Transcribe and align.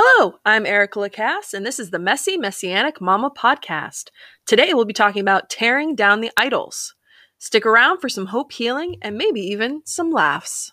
Hello, 0.00 0.38
I'm 0.46 0.64
Erica 0.64 1.00
Lacasse, 1.00 1.54
and 1.54 1.66
this 1.66 1.80
is 1.80 1.90
the 1.90 1.98
Messy 1.98 2.36
Messianic 2.36 3.00
Mama 3.00 3.32
podcast. 3.36 4.10
Today 4.46 4.72
we'll 4.72 4.84
be 4.84 4.92
talking 4.92 5.20
about 5.20 5.50
tearing 5.50 5.96
down 5.96 6.20
the 6.20 6.30
idols. 6.36 6.94
Stick 7.38 7.66
around 7.66 7.98
for 7.98 8.08
some 8.08 8.26
hope 8.26 8.52
healing 8.52 8.94
and 9.02 9.18
maybe 9.18 9.40
even 9.40 9.82
some 9.84 10.12
laughs. 10.12 10.70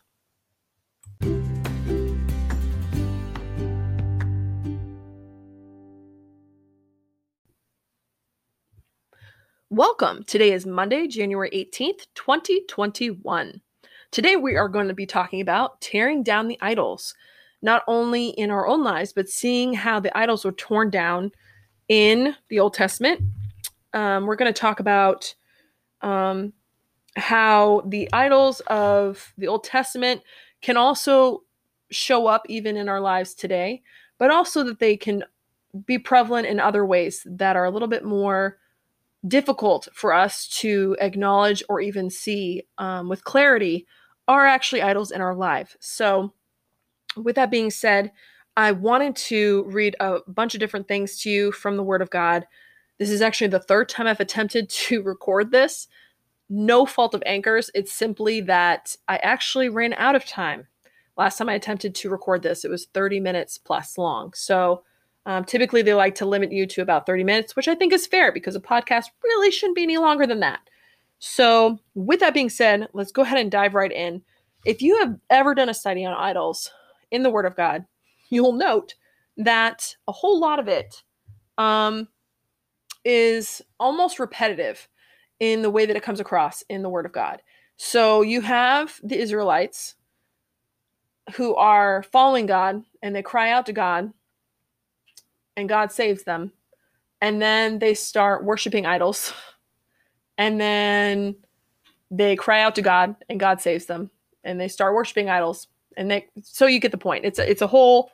Welcome. 9.71 10.23
Today 10.27 10.53
is 10.53 10.67
Monday, 10.67 11.07
January 11.07 11.49
18th, 11.49 12.05
2021. 12.13 13.61
Today 14.11 14.35
we 14.35 14.55
are 14.55 14.69
going 14.69 14.87
to 14.87 14.93
be 14.93 15.07
talking 15.07 15.41
about 15.41 15.81
tearing 15.81 16.21
down 16.21 16.47
the 16.47 16.59
idols 16.61 17.15
not 17.65 17.83
only 17.87 18.29
in 18.29 18.51
our 18.51 18.67
own 18.67 18.83
lives, 18.83 19.11
but 19.11 19.27
seeing 19.27 19.73
how 19.73 19.99
the 19.99 20.15
idols 20.15 20.45
were 20.45 20.51
torn 20.51 20.91
down 20.91 21.31
in 21.89 22.35
the 22.49 22.59
Old 22.59 22.75
Testament. 22.75 23.21
Um, 23.93 24.27
we're 24.27 24.35
going 24.35 24.53
to 24.53 24.57
talk 24.57 24.79
about 24.79 25.33
um, 26.01 26.53
how 27.17 27.81
the 27.87 28.07
idols 28.13 28.59
of 28.67 29.33
the 29.37 29.47
Old 29.47 29.63
Testament 29.63 30.21
can 30.61 30.77
also 30.77 31.41
show 31.89 32.27
up 32.27 32.43
even 32.47 32.77
in 32.77 32.87
our 32.87 33.01
lives 33.01 33.33
today, 33.33 33.81
but 34.19 34.29
also 34.29 34.63
that 34.63 34.77
they 34.77 34.95
can 34.95 35.23
be 35.87 35.97
prevalent 35.97 36.47
in 36.47 36.59
other 36.59 36.85
ways 36.85 37.25
that 37.25 37.55
are 37.55 37.65
a 37.65 37.71
little 37.71 37.87
bit 37.87 38.05
more 38.05 38.59
difficult 39.27 39.87
for 39.91 40.13
us 40.13 40.47
to 40.47 40.95
acknowledge 41.01 41.63
or 41.67 41.81
even 41.81 42.11
see 42.11 42.61
um, 42.77 43.09
with 43.09 43.23
clarity 43.23 43.87
are 44.27 44.45
actually 44.45 44.83
idols 44.83 45.09
in 45.09 45.19
our 45.19 45.33
life. 45.33 45.75
So, 45.79 46.31
with 47.15 47.35
that 47.35 47.51
being 47.51 47.71
said, 47.71 48.11
I 48.57 48.71
wanted 48.71 49.15
to 49.17 49.63
read 49.67 49.95
a 49.99 50.19
bunch 50.27 50.53
of 50.53 50.59
different 50.59 50.87
things 50.87 51.19
to 51.21 51.29
you 51.29 51.51
from 51.51 51.75
the 51.75 51.83
Word 51.83 52.01
of 52.01 52.09
God. 52.09 52.47
This 52.99 53.09
is 53.09 53.21
actually 53.21 53.47
the 53.47 53.59
third 53.59 53.89
time 53.89 54.07
I've 54.07 54.19
attempted 54.19 54.69
to 54.87 55.01
record 55.01 55.51
this. 55.51 55.87
No 56.49 56.85
fault 56.85 57.13
of 57.13 57.23
Anchor's. 57.25 57.71
It's 57.73 57.91
simply 57.91 58.41
that 58.41 58.95
I 59.07 59.17
actually 59.17 59.69
ran 59.69 59.93
out 59.93 60.15
of 60.15 60.25
time. 60.25 60.67
Last 61.17 61.37
time 61.37 61.49
I 61.49 61.53
attempted 61.53 61.95
to 61.95 62.09
record 62.09 62.43
this, 62.43 62.65
it 62.65 62.71
was 62.71 62.87
30 62.93 63.19
minutes 63.19 63.57
plus 63.57 63.97
long. 63.97 64.33
So 64.33 64.83
um, 65.25 65.43
typically 65.43 65.81
they 65.81 65.93
like 65.93 66.15
to 66.15 66.25
limit 66.25 66.51
you 66.51 66.67
to 66.67 66.81
about 66.81 67.05
30 67.05 67.23
minutes, 67.23 67.55
which 67.55 67.67
I 67.67 67.75
think 67.75 67.93
is 67.93 68.05
fair 68.05 68.31
because 68.31 68.55
a 68.55 68.59
podcast 68.59 69.05
really 69.23 69.49
shouldn't 69.49 69.75
be 69.75 69.83
any 69.83 69.97
longer 69.97 70.27
than 70.27 70.41
that. 70.41 70.59
So, 71.19 71.79
with 71.95 72.19
that 72.19 72.33
being 72.33 72.49
said, 72.49 72.89
let's 72.93 73.11
go 73.11 73.21
ahead 73.21 73.39
and 73.39 73.49
dive 73.49 73.73
right 73.73 73.91
in. 73.91 74.21
If 74.65 74.81
you 74.81 74.99
have 74.99 75.17
ever 75.29 75.55
done 75.55 75.69
a 75.69 75.73
study 75.73 76.05
on 76.05 76.13
idols, 76.13 76.69
in 77.11 77.23
the 77.23 77.29
Word 77.29 77.45
of 77.45 77.55
God, 77.55 77.85
you 78.29 78.43
will 78.43 78.53
note 78.53 78.95
that 79.37 79.95
a 80.07 80.11
whole 80.11 80.39
lot 80.39 80.59
of 80.59 80.67
it 80.67 81.03
um, 81.57 82.07
is 83.03 83.61
almost 83.79 84.19
repetitive 84.19 84.87
in 85.39 85.61
the 85.61 85.69
way 85.69 85.85
that 85.85 85.95
it 85.95 86.03
comes 86.03 86.19
across 86.19 86.63
in 86.69 86.81
the 86.81 86.89
Word 86.89 87.05
of 87.05 87.11
God. 87.11 87.41
So 87.77 88.21
you 88.21 88.41
have 88.41 88.99
the 89.03 89.19
Israelites 89.19 89.95
who 91.35 91.55
are 91.55 92.03
following 92.03 92.45
God 92.45 92.83
and 93.01 93.15
they 93.15 93.21
cry 93.23 93.51
out 93.51 93.65
to 93.65 93.73
God 93.73 94.13
and 95.57 95.69
God 95.69 95.91
saves 95.91 96.23
them. 96.23 96.51
And 97.21 97.41
then 97.41 97.79
they 97.79 97.93
start 97.93 98.43
worshiping 98.43 98.85
idols. 98.85 99.33
And 100.37 100.59
then 100.59 101.37
they 102.11 102.35
cry 102.35 102.59
out 102.59 102.75
to 102.75 102.81
God 102.81 103.15
and 103.29 103.39
God 103.39 103.61
saves 103.61 103.85
them. 103.85 104.11
And 104.43 104.59
they 104.59 104.67
start 104.67 104.93
worshiping 104.93 105.29
idols 105.29 105.69
and 105.97 106.09
they 106.09 106.27
so 106.41 106.65
you 106.65 106.79
get 106.79 106.91
the 106.91 106.97
point. 106.97 107.25
It's 107.25 107.39
a, 107.39 107.49
it's 107.49 107.61
a 107.61 107.67
whole 107.67 108.11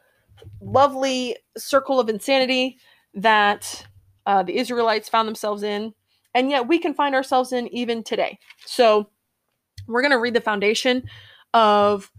lovely 0.61 1.37
circle 1.57 1.99
of 1.99 2.09
insanity 2.09 2.77
that 3.13 3.85
uh, 4.25 4.43
the 4.43 4.57
israelites 4.57 5.09
found 5.09 5.27
themselves 5.27 5.63
in 5.63 5.93
and 6.33 6.49
yet 6.49 6.67
we 6.67 6.79
can 6.79 6.93
find 6.93 7.13
ourselves 7.13 7.51
in 7.51 7.67
even 7.73 8.03
today. 8.03 8.39
So 8.66 9.09
we're 9.88 10.01
going 10.01 10.11
to 10.11 10.19
read 10.19 10.33
the 10.33 10.41
foundation 10.41 11.03
of 11.53 12.09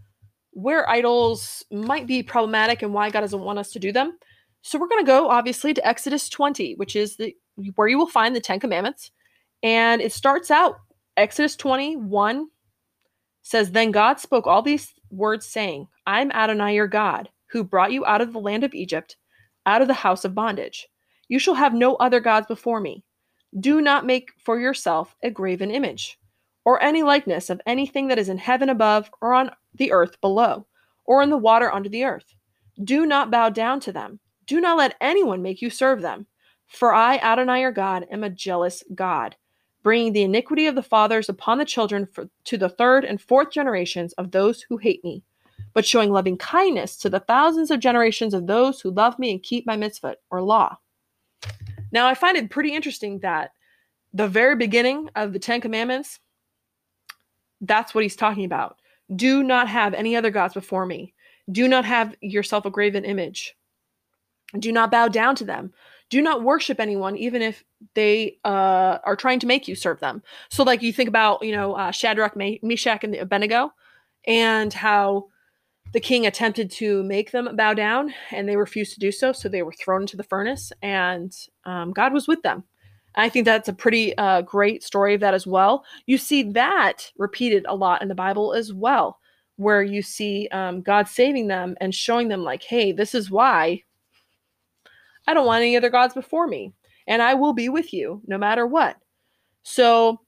where 0.51 0.87
idols 0.89 1.65
might 1.71 2.05
be 2.05 2.21
problematic 2.21 2.81
and 2.81 2.93
why 2.93 3.09
god 3.09 3.21
doesn't 3.21 3.41
want 3.41 3.59
us 3.59 3.71
to 3.71 3.79
do 3.79 3.91
them. 3.91 4.17
So 4.61 4.79
we're 4.79 4.87
going 4.87 5.03
to 5.03 5.11
go 5.11 5.29
obviously 5.29 5.73
to 5.73 5.87
exodus 5.87 6.29
20 6.29 6.75
which 6.75 6.95
is 6.95 7.17
the 7.17 7.35
where 7.75 7.87
you 7.87 7.97
will 7.97 8.07
find 8.07 8.35
the 8.35 8.41
10 8.41 8.59
commandments. 8.59 9.11
And 9.63 10.01
it 10.01 10.13
starts 10.13 10.51
out 10.51 10.77
exodus 11.17 11.55
21 11.55 12.47
says 13.43 13.71
then 13.71 13.91
god 13.91 14.19
spoke 14.19 14.47
all 14.47 14.61
these 14.61 14.93
words 15.13 15.45
saying, 15.45 15.87
I'm 16.05 16.31
Adonai 16.31 16.75
your 16.75 16.87
God, 16.87 17.29
who 17.47 17.63
brought 17.63 17.91
you 17.91 18.05
out 18.05 18.21
of 18.21 18.33
the 18.33 18.39
land 18.39 18.63
of 18.63 18.73
Egypt, 18.73 19.17
out 19.65 19.81
of 19.81 19.87
the 19.87 19.93
house 19.93 20.25
of 20.25 20.35
bondage. 20.35 20.87
You 21.27 21.39
shall 21.39 21.53
have 21.53 21.73
no 21.73 21.95
other 21.95 22.19
gods 22.19 22.47
before 22.47 22.79
me. 22.79 23.03
Do 23.59 23.81
not 23.81 24.05
make 24.05 24.31
for 24.37 24.59
yourself 24.59 25.15
a 25.23 25.29
graven 25.29 25.71
image, 25.71 26.19
or 26.65 26.81
any 26.81 27.03
likeness 27.03 27.49
of 27.49 27.61
anything 27.65 28.07
that 28.07 28.19
is 28.19 28.29
in 28.29 28.37
heaven 28.37 28.69
above, 28.69 29.09
or 29.21 29.33
on 29.33 29.51
the 29.75 29.91
earth 29.91 30.19
below, 30.21 30.65
or 31.05 31.21
in 31.21 31.29
the 31.29 31.37
water 31.37 31.71
under 31.71 31.89
the 31.89 32.03
earth. 32.03 32.33
Do 32.83 33.05
not 33.05 33.31
bow 33.31 33.49
down 33.49 33.79
to 33.81 33.91
them. 33.91 34.19
Do 34.47 34.59
not 34.59 34.77
let 34.77 34.95
anyone 34.99 35.41
make 35.41 35.61
you 35.61 35.69
serve 35.69 36.01
them. 36.01 36.25
For 36.67 36.93
I, 36.93 37.17
Adonai 37.17 37.61
your 37.61 37.71
God, 37.71 38.07
am 38.09 38.23
a 38.23 38.29
jealous 38.29 38.83
God 38.95 39.35
bringing 39.83 40.13
the 40.13 40.23
iniquity 40.23 40.65
of 40.65 40.75
the 40.75 40.81
fathers 40.81 41.29
upon 41.29 41.57
the 41.57 41.65
children 41.65 42.07
for, 42.11 42.27
to 42.45 42.57
the 42.57 42.69
third 42.69 43.05
and 43.05 43.21
fourth 43.21 43.51
generations 43.51 44.13
of 44.13 44.31
those 44.31 44.61
who 44.61 44.77
hate 44.77 45.03
me, 45.03 45.23
but 45.73 45.85
showing 45.85 46.11
loving 46.11 46.37
kindness 46.37 46.97
to 46.97 47.09
the 47.09 47.19
thousands 47.19 47.69
of 47.69 47.79
generations 47.79 48.33
of 48.33 48.47
those 48.47 48.79
who 48.79 48.89
love 48.91 49.19
me 49.19 49.31
and 49.31 49.43
keep 49.43 49.67
my 49.67 49.75
mitzvah 49.75 50.15
or 50.31 50.41
law. 50.41 50.77
Now, 51.91 52.07
I 52.07 52.15
find 52.15 52.37
it 52.37 52.49
pretty 52.49 52.73
interesting 52.73 53.19
that 53.19 53.51
the 54.13 54.27
very 54.27 54.55
beginning 54.55 55.09
of 55.15 55.33
the 55.33 55.39
Ten 55.39 55.61
Commandments, 55.61 56.19
that's 57.61 57.93
what 57.93 58.03
he's 58.03 58.15
talking 58.15 58.45
about. 58.45 58.77
Do 59.15 59.43
not 59.43 59.67
have 59.67 59.93
any 59.93 60.15
other 60.15 60.31
gods 60.31 60.53
before 60.53 60.85
me. 60.85 61.13
Do 61.51 61.67
not 61.67 61.85
have 61.85 62.15
yourself 62.21 62.65
a 62.65 62.71
graven 62.71 63.03
image. 63.03 63.55
Do 64.57 64.71
not 64.71 64.91
bow 64.91 65.07
down 65.07 65.35
to 65.35 65.43
them 65.43 65.73
do 66.13 66.21
not 66.21 66.43
worship 66.43 66.79
anyone 66.79 67.17
even 67.17 67.41
if 67.41 67.63
they 67.93 68.37
uh, 68.43 68.97
are 69.03 69.15
trying 69.15 69.39
to 69.39 69.47
make 69.47 69.67
you 69.67 69.75
serve 69.75 69.99
them. 69.99 70.21
So 70.49 70.63
like 70.63 70.81
you 70.81 70.93
think 70.93 71.09
about 71.09 71.43
you 71.43 71.51
know 71.51 71.73
uh, 71.73 71.91
shadrach 71.91 72.35
meshach 72.35 73.03
and 73.03 73.15
abednego 73.15 73.73
and 74.25 74.73
how 74.73 75.27
the 75.93 75.99
king 75.99 76.25
attempted 76.25 76.71
to 76.71 77.03
make 77.03 77.31
them 77.31 77.55
bow 77.55 77.73
down 77.73 78.13
and 78.31 78.47
they 78.47 78.55
refused 78.55 78.93
to 78.93 78.99
do 78.99 79.11
so 79.11 79.31
so 79.31 79.47
they 79.47 79.61
were 79.61 79.73
thrown 79.73 80.01
into 80.01 80.17
the 80.17 80.23
furnace 80.23 80.71
and 80.81 81.47
um, 81.65 81.91
god 81.91 82.13
was 82.13 82.27
with 82.27 82.41
them. 82.41 82.63
I 83.15 83.29
think 83.29 83.45
that's 83.45 83.69
a 83.69 83.73
pretty 83.73 84.17
uh, 84.17 84.41
great 84.41 84.81
story 84.81 85.13
of 85.13 85.21
that 85.21 85.35
as 85.35 85.45
well. 85.45 85.85
You 86.07 86.17
see 86.17 86.41
that 86.53 87.11
repeated 87.19 87.63
a 87.67 87.75
lot 87.75 88.01
in 88.01 88.07
the 88.07 88.15
bible 88.15 88.53
as 88.53 88.73
well 88.73 89.19
where 89.57 89.83
you 89.83 90.01
see 90.01 90.47
um, 90.51 90.81
god 90.81 91.07
saving 91.07 91.47
them 91.47 91.75
and 91.79 91.93
showing 91.93 92.27
them 92.27 92.43
like 92.43 92.63
hey 92.63 92.91
this 92.91 93.13
is 93.13 93.29
why 93.29 93.83
I 95.27 95.33
don't 95.33 95.45
want 95.45 95.61
any 95.61 95.77
other 95.77 95.89
gods 95.89 96.13
before 96.13 96.47
me, 96.47 96.73
and 97.07 97.21
I 97.21 97.33
will 97.33 97.53
be 97.53 97.69
with 97.69 97.93
you 97.93 98.21
no 98.27 98.37
matter 98.37 98.65
what. 98.65 98.97
So, 99.63 100.19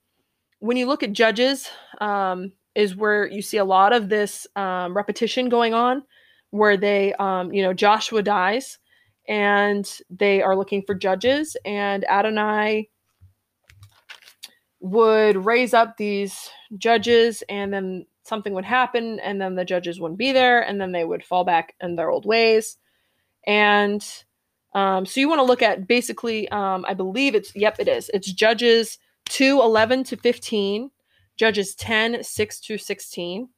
when 0.60 0.76
you 0.76 0.86
look 0.86 1.02
at 1.02 1.12
Judges, 1.12 1.68
um, 2.00 2.52
is 2.74 2.94
where 2.94 3.26
you 3.26 3.42
see 3.42 3.56
a 3.56 3.64
lot 3.64 3.92
of 3.92 4.08
this 4.08 4.46
um, 4.54 4.94
repetition 4.94 5.48
going 5.48 5.74
on, 5.74 6.02
where 6.50 6.76
they, 6.76 7.14
um, 7.14 7.52
you 7.52 7.62
know, 7.62 7.72
Joshua 7.72 8.22
dies, 8.22 8.78
and 9.28 9.90
they 10.10 10.42
are 10.42 10.56
looking 10.56 10.82
for 10.82 10.94
judges, 10.94 11.56
and 11.64 12.04
Adonai 12.08 12.88
would 14.80 15.44
raise 15.44 15.74
up 15.74 15.96
these 15.96 16.50
judges, 16.76 17.42
and 17.48 17.72
then 17.72 18.06
something 18.22 18.52
would 18.52 18.64
happen, 18.64 19.18
and 19.20 19.40
then 19.40 19.54
the 19.54 19.64
judges 19.64 19.98
wouldn't 19.98 20.18
be 20.18 20.32
there, 20.32 20.60
and 20.60 20.80
then 20.80 20.92
they 20.92 21.04
would 21.04 21.24
fall 21.24 21.44
back 21.44 21.74
in 21.80 21.96
their 21.96 22.10
old 22.10 22.26
ways, 22.26 22.76
and 23.46 24.24
um, 24.76 25.06
so 25.06 25.20
you 25.20 25.28
want 25.28 25.38
to 25.38 25.44
look 25.44 25.62
at 25.62 25.88
basically, 25.88 26.46
um, 26.50 26.84
I 26.86 26.92
believe 26.92 27.34
it's, 27.34 27.50
yep, 27.56 27.76
it 27.78 27.88
is. 27.88 28.10
It's 28.12 28.30
Judges 28.30 28.98
2 29.30 29.62
11 29.62 30.04
to 30.04 30.18
15, 30.18 30.90
Judges 31.38 31.74
10 31.76 32.22
6 32.22 32.60
to 32.60 32.76
16. 32.76 33.48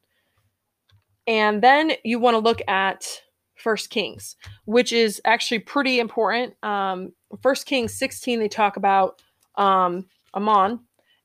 And 1.26 1.60
then 1.60 1.92
you 2.04 2.20
want 2.20 2.34
to 2.36 2.38
look 2.38 2.62
at 2.68 3.20
First 3.56 3.90
Kings, 3.90 4.36
which 4.66 4.92
is 4.92 5.20
actually 5.24 5.58
pretty 5.58 5.98
important. 5.98 6.54
Um, 6.62 7.12
First 7.42 7.66
Kings 7.66 7.92
16, 7.94 8.38
they 8.38 8.48
talk 8.48 8.76
about 8.76 9.20
um, 9.56 10.06
Amon 10.36 10.78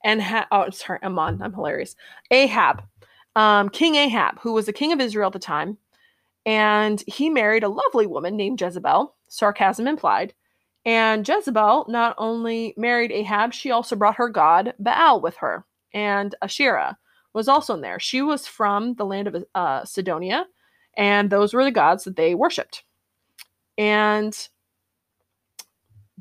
and 0.04 0.24
ha- 0.24 0.48
oh, 0.51 0.72
sorry, 0.72 1.00
Amon. 1.04 1.39
I'm 1.39 1.54
hilarious. 1.54 1.96
Ahab, 2.31 2.81
um, 3.36 3.69
King 3.69 3.94
Ahab, 3.94 4.39
who 4.39 4.54
was 4.54 4.66
the 4.66 4.74
king 4.74 4.92
of 4.92 5.00
Israel 5.00 5.28
at 5.28 5.34
the 5.34 5.39
time, 5.39 5.78
and 6.48 7.04
he 7.06 7.30
married 7.30 7.63
a 7.63 7.69
lovely 7.69 8.07
woman 8.07 8.36
named 8.36 8.60
Jezebel 8.60 9.16
sarcasm 9.34 9.88
implied. 9.88 10.34
And 10.86 11.28
Jezebel 11.28 11.86
not 11.90 12.16
only 12.18 12.74
married 12.78 13.12
Ahab, 13.12 13.54
she 13.54 13.72
also 13.72 13.96
brought 13.96 14.16
her 14.16 14.30
god 14.30 14.74
Baal 14.80 15.22
with 15.22 15.36
her. 15.38 15.66
And 15.94 16.36
Asherah 16.42 16.98
was 17.34 17.48
also 17.48 17.74
in 17.74 17.82
there. 17.82 18.00
She 18.00 18.22
was 18.22 18.46
from 18.46 18.94
the 18.96 19.06
land 19.06 19.28
of 19.28 19.44
uh, 19.56 19.86
Sidonia, 19.86 20.46
and 20.96 21.30
those 21.30 21.54
were 21.54 21.64
the 21.64 21.72
gods 21.72 22.04
that 22.04 22.16
they 22.16 22.36
worshipped. 22.36 22.84
And 23.78 24.38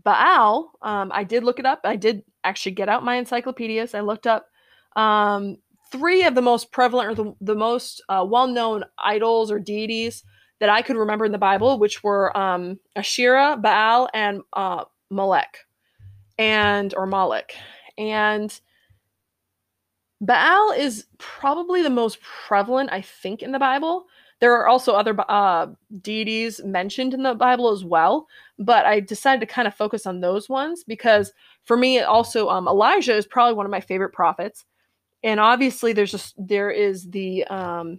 Baal, 0.03 0.73
um, 0.81 1.11
I 1.13 1.25
did 1.25 1.45
look 1.45 1.59
it 1.59 1.67
up. 1.67 1.81
I 1.85 1.97
did 1.97 2.23
actually 2.45 2.73
get 2.73 2.89
out 2.89 3.05
my 3.05 3.17
encyclopedias. 3.17 3.95
I 3.95 4.01
looked 4.01 4.27
up 4.27 4.47
um, 4.97 5.59
three 5.91 6.25
of 6.25 6.35
the 6.35 6.43
most 6.43 6.73
prevalent 6.73 7.11
or 7.11 7.15
the, 7.15 7.35
the 7.41 7.55
most 7.55 8.03
uh, 8.09 8.25
well 8.27 8.47
known 8.47 8.85
idols 8.99 9.51
or 9.51 9.59
deities 9.59 10.25
that 10.63 10.69
I 10.69 10.81
could 10.81 10.97
remember 10.97 11.25
in 11.25 11.33
the 11.33 11.39
Bible, 11.39 11.81
which 11.81 12.05
were 12.05 12.35
um, 12.39 12.79
Asherah, 12.95 13.57
Baal, 13.57 14.09
and 14.15 14.43
uh, 14.53 14.85
Molech, 15.11 15.59
and 16.39 16.95
or 16.95 17.05
Moloch. 17.05 17.51
And 17.99 18.61
Baal 20.21 20.71
is 20.71 21.07
probably 21.19 21.83
the 21.83 21.91
most 21.91 22.21
prevalent, 22.21 22.91
I 22.93 23.01
think, 23.01 23.43
in 23.43 23.51
the 23.51 23.59
Bible. 23.59 24.05
There 24.39 24.55
are 24.55 24.69
also 24.69 24.93
other 24.93 25.17
uh, 25.29 25.67
deities 26.01 26.63
mentioned 26.63 27.13
in 27.13 27.25
the 27.25 27.35
Bible 27.35 27.73
as 27.73 27.85
well, 27.85 28.29
but 28.57 28.87
I 28.87 29.01
decided 29.01 29.41
to 29.41 29.53
kind 29.53 29.67
of 29.67 29.75
focus 29.75 30.07
on 30.07 30.21
those 30.21 30.49
ones 30.49 30.85
because 30.85 31.33
for 31.65 31.77
me, 31.77 31.99
also 32.03 32.49
um, 32.51 32.69
Elijah 32.69 33.17
is 33.17 33.27
probably 33.27 33.55
one 33.55 33.67
of 33.67 33.73
my 33.73 33.81
favorite 33.81 34.13
prophets, 34.13 34.65
and 35.25 35.41
obviously 35.41 35.93
there's 35.93 36.13
just 36.13 36.37
there 36.39 36.71
is 36.71 37.11
the 37.11 37.43
um, 37.47 37.99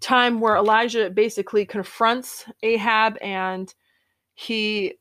time 0.00 0.40
where 0.40 0.56
Elijah 0.56 1.10
basically 1.10 1.64
confronts 1.64 2.44
Ahab 2.62 3.18
and 3.20 3.72
he 4.34 4.94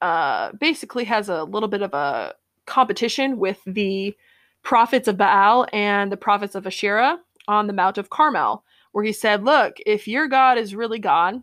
uh, 0.00 0.52
basically 0.60 1.04
has 1.04 1.28
a 1.28 1.44
little 1.44 1.68
bit 1.68 1.82
of 1.82 1.92
a 1.94 2.34
competition 2.66 3.38
with 3.38 3.60
the 3.66 4.14
prophets 4.62 5.08
of 5.08 5.16
Baal 5.16 5.66
and 5.72 6.10
the 6.10 6.16
prophets 6.16 6.54
of 6.54 6.66
Asherah 6.66 7.18
on 7.48 7.66
the 7.66 7.72
Mount 7.72 7.98
of 7.98 8.10
Carmel 8.10 8.64
where 8.94 9.04
he 9.04 9.12
said, 9.12 9.44
Look, 9.44 9.78
if 9.86 10.06
your 10.06 10.28
God 10.28 10.56
is 10.56 10.74
really 10.74 11.00
God, 11.00 11.42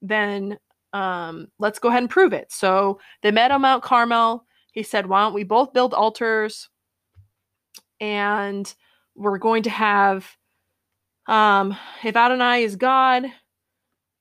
then 0.00 0.58
um, 0.94 1.48
let's 1.58 1.78
go 1.78 1.90
ahead 1.90 2.02
and 2.02 2.08
prove 2.08 2.32
it. 2.32 2.50
So 2.50 2.98
they 3.22 3.30
met 3.30 3.50
on 3.50 3.60
Mount 3.60 3.82
Carmel. 3.82 4.46
He 4.72 4.82
said, 4.82 5.06
Why 5.06 5.20
don't 5.20 5.34
we 5.34 5.44
both 5.44 5.74
build 5.74 5.92
altars? 5.92 6.70
And 8.00 8.72
we're 9.14 9.36
going 9.36 9.62
to 9.64 9.70
have, 9.70 10.26
um, 11.26 11.76
if 12.02 12.16
Adonai 12.16 12.64
is 12.64 12.76
God, 12.76 13.24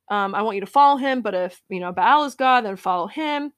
um, 0.10 0.34
I 0.34 0.42
want 0.42 0.56
you 0.56 0.62
to 0.62 0.68
follow 0.68 0.98
him. 0.98 1.22
But 1.22 1.36
if, 1.36 1.62
you 1.70 1.80
know, 1.80 1.92
Baal 1.92 2.26
is 2.26 2.36
God, 2.36 2.62
then 2.66 2.76
follow 2.76 3.08
him. 3.08 3.54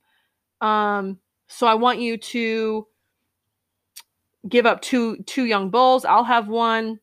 Um, 0.59 1.19
so 1.47 1.67
I 1.67 1.75
want 1.75 1.99
you 1.99 2.17
to 2.17 2.87
give 4.47 4.65
up 4.65 4.81
two 4.81 5.17
two 5.23 5.45
young 5.45 5.69
bulls. 5.69 6.05
I'll 6.05 6.23
have 6.23 6.47
one 6.47 6.99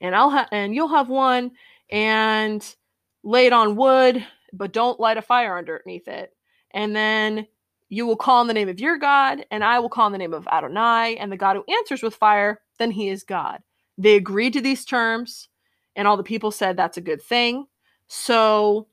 and 0.00 0.14
I'll 0.14 0.30
have 0.30 0.48
and 0.52 0.74
you'll 0.74 0.88
have 0.88 1.08
one 1.08 1.52
and 1.90 2.74
lay 3.22 3.46
it 3.46 3.52
on 3.52 3.76
wood, 3.76 4.24
but 4.52 4.72
don't 4.72 5.00
light 5.00 5.16
a 5.16 5.22
fire 5.22 5.56
underneath 5.56 6.08
it. 6.08 6.34
And 6.72 6.94
then 6.94 7.46
you 7.88 8.06
will 8.06 8.16
call 8.16 8.40
on 8.40 8.48
the 8.48 8.54
name 8.54 8.68
of 8.68 8.80
your 8.80 8.98
God, 8.98 9.44
and 9.50 9.62
I 9.62 9.78
will 9.78 9.88
call 9.88 10.06
on 10.06 10.12
the 10.12 10.18
name 10.18 10.34
of 10.34 10.48
Adonai, 10.48 11.16
and 11.16 11.30
the 11.30 11.36
God 11.36 11.56
who 11.56 11.72
answers 11.72 12.02
with 12.02 12.14
fire, 12.14 12.60
then 12.78 12.90
he 12.90 13.08
is 13.08 13.22
God. 13.22 13.62
They 13.98 14.16
agreed 14.16 14.52
to 14.54 14.60
these 14.60 14.84
terms, 14.84 15.48
and 15.96 16.08
all 16.08 16.16
the 16.16 16.22
people 16.22 16.50
said 16.50 16.76
that's 16.76 16.96
a 16.96 17.02
good 17.02 17.22
thing. 17.22 17.66
So 18.08 18.88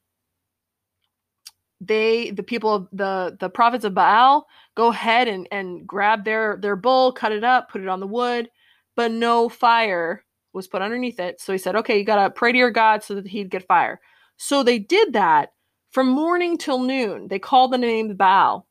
they 1.80 2.30
the 2.32 2.44
people 2.44 2.74
of 2.74 2.88
the 2.92 3.36
the 3.40 3.50
prophets 3.50 3.84
of 3.84 3.96
Baal 3.96 4.48
go 4.76 4.90
ahead 4.90 5.28
and 5.28 5.48
and 5.52 5.88
grab 5.88 6.24
their 6.24 6.58
their 6.58 6.76
bull, 6.76 7.12
cut 7.12 7.32
it 7.32 7.44
up, 7.44 7.72
put 7.72 7.82
it 7.82 7.88
on 7.88 8.00
the 8.00 8.08
wood, 8.08 8.50
but 8.96 9.12
no 9.12 9.50
fire 9.50 10.24
was 10.54 10.68
put 10.68 10.82
underneath 10.82 11.20
it. 11.20 11.40
So 11.40 11.54
he 11.54 11.58
said, 11.58 11.76
okay, 11.78 11.98
you 11.98 12.04
got 12.04 12.22
to 12.22 12.30
pray 12.30 12.52
to 12.52 12.58
your 12.58 12.72
God 12.72 13.04
so 13.04 13.16
that 13.16 13.28
he'd 13.28 13.50
get 13.50 13.68
fire. 13.68 14.02
So 14.38 14.64
they 14.64 14.80
did 14.80 15.14
that 15.14 15.54
from 15.92 16.08
morning 16.08 16.58
till 16.58 16.80
noon. 16.80 17.28
They 17.28 17.40
called 17.40 17.72
the 17.72 17.78
name 17.78 18.16
Baal 18.16 18.68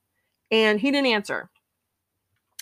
and 0.50 0.79
he 0.79 0.91
didn't 0.91 1.06
answer. 1.06 1.50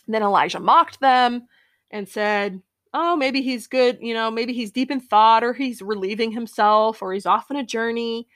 Then 0.07 0.23
Elijah 0.23 0.61
mocked 0.61 1.01
them 1.01 1.49
and 1.91 2.09
said, 2.09 2.63
oh, 2.95 3.17
maybe 3.17 3.43
he's 3.43 3.67
good. 3.67 3.99
You 4.01 4.15
know, 4.15 4.31
maybe 4.31 4.53
he's 4.53 4.73
deep 4.73 4.91
in 4.91 5.01
thought 5.01 5.45
or 5.45 5.53
he's 5.53 5.83
relieving 5.83 6.33
himself 6.33 7.03
or 7.03 7.13
he's 7.13 7.27
off 7.27 7.51
on 7.51 7.57
a 7.57 7.65
journey. 7.65 8.27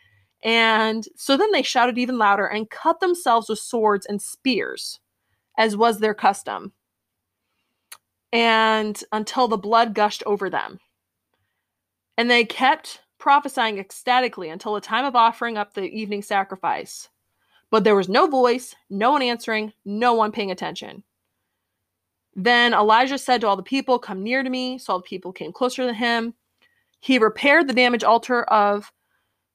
And 0.44 1.06
so 1.16 1.36
then 1.36 1.52
they 1.52 1.62
shouted 1.62 1.98
even 1.98 2.18
louder 2.18 2.46
and 2.46 2.68
cut 2.68 3.00
themselves 3.00 3.48
with 3.48 3.60
swords 3.60 4.06
and 4.06 4.20
spears, 4.20 5.00
as 5.56 5.76
was 5.76 5.98
their 5.98 6.14
custom 6.14 6.72
and 8.32 9.04
until 9.12 9.46
the 9.46 9.58
blood 9.58 9.94
gushed 9.94 10.22
over 10.24 10.48
them. 10.48 10.80
And 12.16 12.30
they 12.30 12.44
kept 12.44 13.00
prophesying 13.18 13.78
ecstatically 13.78 14.48
until 14.48 14.74
the 14.74 14.80
time 14.80 15.04
of 15.04 15.14
offering 15.14 15.58
up 15.58 15.74
the 15.74 15.84
evening 15.84 16.22
sacrifice. 16.22 17.08
But 17.70 17.84
there 17.84 17.96
was 17.96 18.08
no 18.08 18.26
voice, 18.26 18.74
no 18.90 19.12
one 19.12 19.22
answering, 19.22 19.72
no 19.84 20.14
one 20.14 20.32
paying 20.32 20.50
attention. 20.50 21.04
Then 22.34 22.72
Elijah 22.72 23.18
said 23.18 23.40
to 23.42 23.48
all 23.48 23.56
the 23.56 23.62
people, 23.62 23.98
Come 23.98 24.22
near 24.22 24.42
to 24.42 24.50
me. 24.50 24.78
So 24.78 24.94
all 24.94 24.98
the 25.00 25.04
people 25.04 25.32
came 25.32 25.52
closer 25.52 25.86
to 25.86 25.92
him. 25.92 26.34
He 27.00 27.18
repaired 27.18 27.68
the 27.68 27.74
damaged 27.74 28.04
altar 28.04 28.44
of 28.44 28.90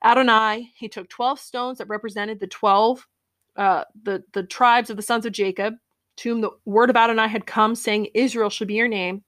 Adonai. 0.04 0.72
He 0.76 0.88
took 0.88 1.10
12 1.10 1.40
stones 1.40 1.78
that 1.78 1.88
represented 1.88 2.40
the 2.40 2.48
12, 2.48 3.08
uh, 3.56 3.84
the, 4.04 4.24
the 4.34 4.44
tribes 4.44 4.90
of 4.90 4.98
the 4.98 5.02
sons 5.02 5.26
of 5.26 5.32
Jacob, 5.32 5.76
to 6.18 6.30
whom 6.30 6.42
the 6.42 6.52
word 6.66 6.90
of 6.90 6.96
Adonai 6.96 7.28
had 7.28 7.48
come, 7.48 7.74
saying, 7.74 8.08
Israel 8.14 8.50
shall 8.50 8.68
be 8.68 8.76
your 8.76 8.88
name. 8.88 9.24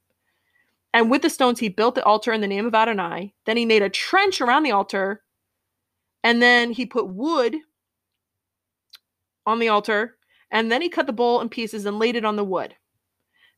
And 0.94 1.10
with 1.10 1.22
the 1.22 1.30
stones 1.30 1.60
he 1.60 1.70
built 1.70 1.96
the 1.96 2.04
altar 2.04 2.34
in 2.34 2.42
the 2.42 2.48
name 2.48 2.66
of 2.66 2.76
Adonai. 2.76 3.34
Then 3.46 3.58
he 3.58 3.66
made 3.66 3.84
a 3.84 3.90
trench 3.90 4.42
around 4.42 4.64
the 4.64 4.72
altar. 4.72 5.24
And 6.24 6.42
then 6.42 6.72
he 6.72 6.86
put 6.86 7.08
wood 7.08 7.56
on 9.46 9.60
the 9.60 9.70
altar. 9.70 10.18
And 10.52 10.72
then 10.72 10.82
he 10.82 10.90
cut 10.90 11.06
the 11.06 11.14
bowl 11.14 11.42
in 11.42 11.50
pieces 11.50 11.86
and 11.86 12.00
laid 12.00 12.16
it 12.16 12.26
on 12.26 12.36
the 12.36 12.44
wood. 12.44 12.76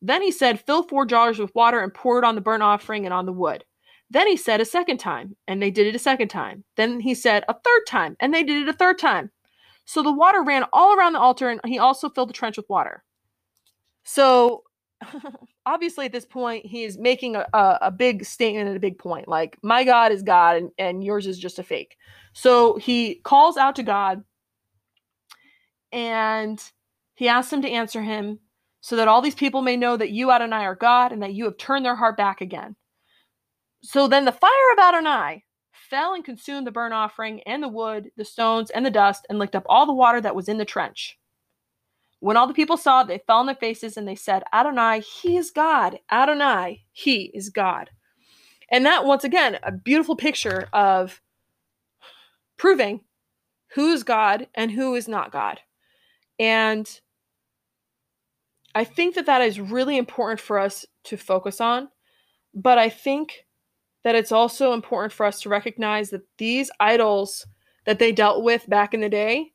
Then 0.01 0.21
he 0.21 0.31
said, 0.31 0.59
Fill 0.59 0.83
four 0.83 1.05
jars 1.05 1.39
with 1.39 1.53
water 1.55 1.79
and 1.79 1.93
pour 1.93 2.17
it 2.17 2.25
on 2.25 2.35
the 2.35 2.41
burnt 2.41 2.63
offering 2.63 3.05
and 3.05 3.13
on 3.13 3.25
the 3.25 3.33
wood. 3.33 3.63
Then 4.09 4.27
he 4.27 4.35
said 4.35 4.59
a 4.59 4.65
second 4.65 4.97
time, 4.97 5.35
and 5.47 5.61
they 5.61 5.71
did 5.71 5.87
it 5.87 5.95
a 5.95 5.99
second 5.99 6.27
time. 6.27 6.63
Then 6.75 6.99
he 6.99 7.15
said 7.15 7.43
a 7.47 7.53
third 7.53 7.81
time, 7.87 8.17
and 8.19 8.33
they 8.33 8.43
did 8.43 8.63
it 8.63 8.69
a 8.69 8.73
third 8.73 8.99
time. 8.99 9.31
So 9.85 10.03
the 10.03 10.11
water 10.11 10.43
ran 10.43 10.65
all 10.73 10.97
around 10.97 11.13
the 11.13 11.19
altar, 11.19 11.49
and 11.49 11.61
he 11.65 11.79
also 11.79 12.09
filled 12.09 12.29
the 12.29 12.33
trench 12.33 12.57
with 12.57 12.69
water. 12.69 13.03
So 14.03 14.63
obviously 15.65 16.05
at 16.05 16.11
this 16.11 16.25
point 16.25 16.65
he 16.65 16.83
is 16.83 16.97
making 16.97 17.35
a, 17.35 17.45
a, 17.53 17.91
big 17.91 18.25
statement 18.25 18.67
and 18.67 18.77
a 18.77 18.79
big 18.79 18.97
point 18.97 19.27
like 19.27 19.57
my 19.61 19.83
god 19.83 20.11
is 20.11 20.23
god 20.23 20.57
and, 20.57 20.71
and 20.77 21.03
yours 21.03 21.27
is 21.27 21.37
just 21.37 21.59
a 21.59 21.63
fake 21.63 21.97
so 22.33 22.77
he 22.77 23.15
calls 23.15 23.57
out 23.57 23.75
to 23.75 23.83
god 23.83 24.23
and 25.91 26.63
he 27.15 27.27
asks 27.27 27.51
him 27.51 27.61
to 27.61 27.69
answer 27.69 28.01
him 28.01 28.39
so 28.81 28.95
that 28.95 29.07
all 29.07 29.21
these 29.21 29.35
people 29.35 29.61
may 29.61 29.77
know 29.77 29.95
that 29.95 30.11
you 30.11 30.31
adonai 30.31 30.65
are 30.65 30.75
god 30.75 31.11
and 31.11 31.21
that 31.21 31.33
you 31.33 31.45
have 31.45 31.57
turned 31.57 31.85
their 31.85 31.95
heart 31.95 32.17
back 32.17 32.41
again 32.41 32.75
so 33.83 34.07
then 34.07 34.25
the 34.25 34.31
fire 34.31 34.73
of 34.73 34.79
adonai 34.79 35.43
fell 35.71 36.13
and 36.13 36.25
consumed 36.25 36.67
the 36.67 36.71
burnt 36.71 36.93
offering 36.93 37.41
and 37.43 37.63
the 37.63 37.67
wood 37.67 38.11
the 38.17 38.25
stones 38.25 38.69
and 38.69 38.85
the 38.85 38.91
dust 38.91 39.25
and 39.29 39.39
licked 39.39 39.55
up 39.55 39.65
all 39.67 39.85
the 39.85 39.93
water 39.93 40.21
that 40.21 40.35
was 40.35 40.49
in 40.49 40.57
the 40.57 40.65
trench 40.65 41.17
when 42.21 42.37
all 42.37 42.47
the 42.47 42.53
people 42.53 42.77
saw 42.77 43.01
it, 43.01 43.07
they 43.07 43.19
fell 43.25 43.37
on 43.37 43.47
their 43.47 43.55
faces 43.55 43.97
and 43.97 44.07
they 44.07 44.15
said, 44.15 44.43
Adonai, 44.53 44.99
he 44.99 45.37
is 45.37 45.49
God. 45.49 45.99
Adonai, 46.11 46.83
he 46.91 47.31
is 47.33 47.49
God. 47.49 47.89
And 48.69 48.85
that, 48.85 49.05
once 49.05 49.23
again, 49.23 49.57
a 49.63 49.71
beautiful 49.71 50.15
picture 50.15 50.69
of 50.71 51.19
proving 52.57 53.01
who's 53.73 54.03
God 54.03 54.47
and 54.53 54.71
who 54.71 54.93
is 54.93 55.07
not 55.07 55.31
God. 55.31 55.59
And 56.37 56.87
I 58.73 58.83
think 58.83 59.15
that 59.15 59.25
that 59.25 59.41
is 59.41 59.59
really 59.59 59.97
important 59.97 60.39
for 60.39 60.59
us 60.59 60.85
to 61.05 61.17
focus 61.17 61.59
on. 61.59 61.89
But 62.53 62.77
I 62.77 62.89
think 62.89 63.45
that 64.03 64.15
it's 64.15 64.31
also 64.31 64.73
important 64.73 65.13
for 65.13 65.25
us 65.25 65.41
to 65.41 65.49
recognize 65.49 66.09
that 66.09 66.27
these 66.37 66.71
idols 66.79 67.45
that 67.85 67.99
they 67.99 68.11
dealt 68.11 68.43
with 68.43 68.69
back 68.69 68.93
in 68.93 69.01
the 69.01 69.09
day 69.09 69.51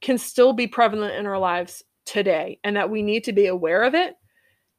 can 0.00 0.18
still 0.18 0.52
be 0.52 0.66
prevalent 0.66 1.14
in 1.14 1.26
our 1.26 1.38
lives 1.38 1.82
today 2.04 2.58
and 2.64 2.76
that 2.76 2.90
we 2.90 3.02
need 3.02 3.24
to 3.24 3.32
be 3.32 3.46
aware 3.46 3.82
of 3.82 3.94
it 3.94 4.14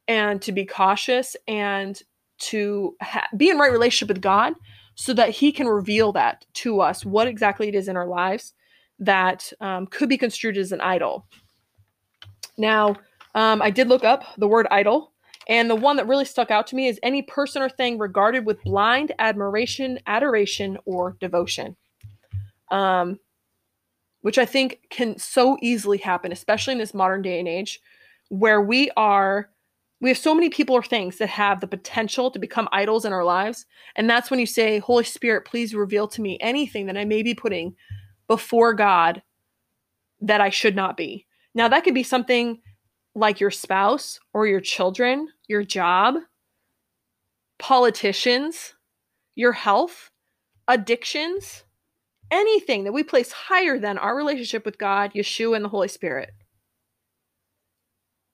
and 0.06 0.40
to 0.42 0.52
be 0.52 0.64
cautious 0.64 1.36
and 1.46 2.02
to 2.38 2.94
ha- 3.02 3.28
be 3.36 3.50
in 3.50 3.58
right 3.58 3.72
relationship 3.72 4.08
with 4.08 4.22
God 4.22 4.54
so 4.94 5.12
that 5.14 5.30
he 5.30 5.52
can 5.52 5.68
reveal 5.68 6.12
that 6.12 6.44
to 6.54 6.80
us 6.80 7.04
what 7.04 7.28
exactly 7.28 7.68
it 7.68 7.74
is 7.74 7.88
in 7.88 7.96
our 7.96 8.06
lives 8.06 8.54
that 8.98 9.52
um, 9.60 9.86
could 9.86 10.08
be 10.08 10.18
construed 10.18 10.56
as 10.56 10.72
an 10.72 10.80
idol 10.80 11.26
now 12.56 12.96
um, 13.34 13.60
i 13.62 13.70
did 13.70 13.88
look 13.88 14.04
up 14.04 14.24
the 14.38 14.48
word 14.48 14.66
idol 14.70 15.12
and 15.48 15.70
the 15.70 15.76
one 15.76 15.96
that 15.96 16.06
really 16.06 16.26
stuck 16.26 16.50
out 16.50 16.66
to 16.66 16.76
me 16.76 16.88
is 16.88 17.00
any 17.02 17.22
person 17.22 17.62
or 17.62 17.70
thing 17.70 17.98
regarded 17.98 18.44
with 18.44 18.62
blind 18.62 19.12
admiration 19.18 19.98
adoration 20.06 20.78
or 20.84 21.16
devotion 21.20 21.76
um, 22.70 23.18
which 24.22 24.38
I 24.38 24.44
think 24.44 24.80
can 24.90 25.18
so 25.18 25.56
easily 25.62 25.98
happen, 25.98 26.32
especially 26.32 26.72
in 26.72 26.78
this 26.78 26.94
modern 26.94 27.22
day 27.22 27.38
and 27.38 27.48
age, 27.48 27.80
where 28.28 28.60
we 28.60 28.90
are 28.96 29.50
we 30.00 30.10
have 30.10 30.18
so 30.18 30.32
many 30.32 30.48
people 30.48 30.76
or 30.76 30.82
things 30.82 31.18
that 31.18 31.28
have 31.28 31.60
the 31.60 31.66
potential 31.66 32.30
to 32.30 32.38
become 32.38 32.68
idols 32.70 33.04
in 33.04 33.12
our 33.12 33.24
lives. 33.24 33.66
And 33.96 34.08
that's 34.08 34.30
when 34.30 34.38
you 34.38 34.46
say, 34.46 34.78
Holy 34.78 35.02
Spirit, 35.02 35.44
please 35.44 35.74
reveal 35.74 36.06
to 36.08 36.20
me 36.20 36.38
anything 36.40 36.86
that 36.86 36.96
I 36.96 37.04
may 37.04 37.24
be 37.24 37.34
putting 37.34 37.74
before 38.28 38.74
God 38.74 39.22
that 40.20 40.40
I 40.40 40.50
should 40.50 40.76
not 40.76 40.96
be. 40.96 41.26
Now, 41.52 41.66
that 41.66 41.82
could 41.82 41.94
be 41.94 42.04
something 42.04 42.60
like 43.18 43.40
your 43.40 43.50
spouse 43.50 44.20
or 44.32 44.46
your 44.46 44.60
children, 44.60 45.28
your 45.48 45.62
job, 45.62 46.16
politicians, 47.58 48.74
your 49.34 49.52
health, 49.52 50.10
addictions, 50.68 51.64
anything 52.30 52.84
that 52.84 52.92
we 52.92 53.02
place 53.02 53.32
higher 53.32 53.78
than 53.78 53.98
our 53.98 54.16
relationship 54.16 54.64
with 54.64 54.78
God, 54.78 55.12
Yeshua, 55.14 55.56
and 55.56 55.64
the 55.64 55.70
Holy 55.70 55.88
Spirit. 55.88 56.30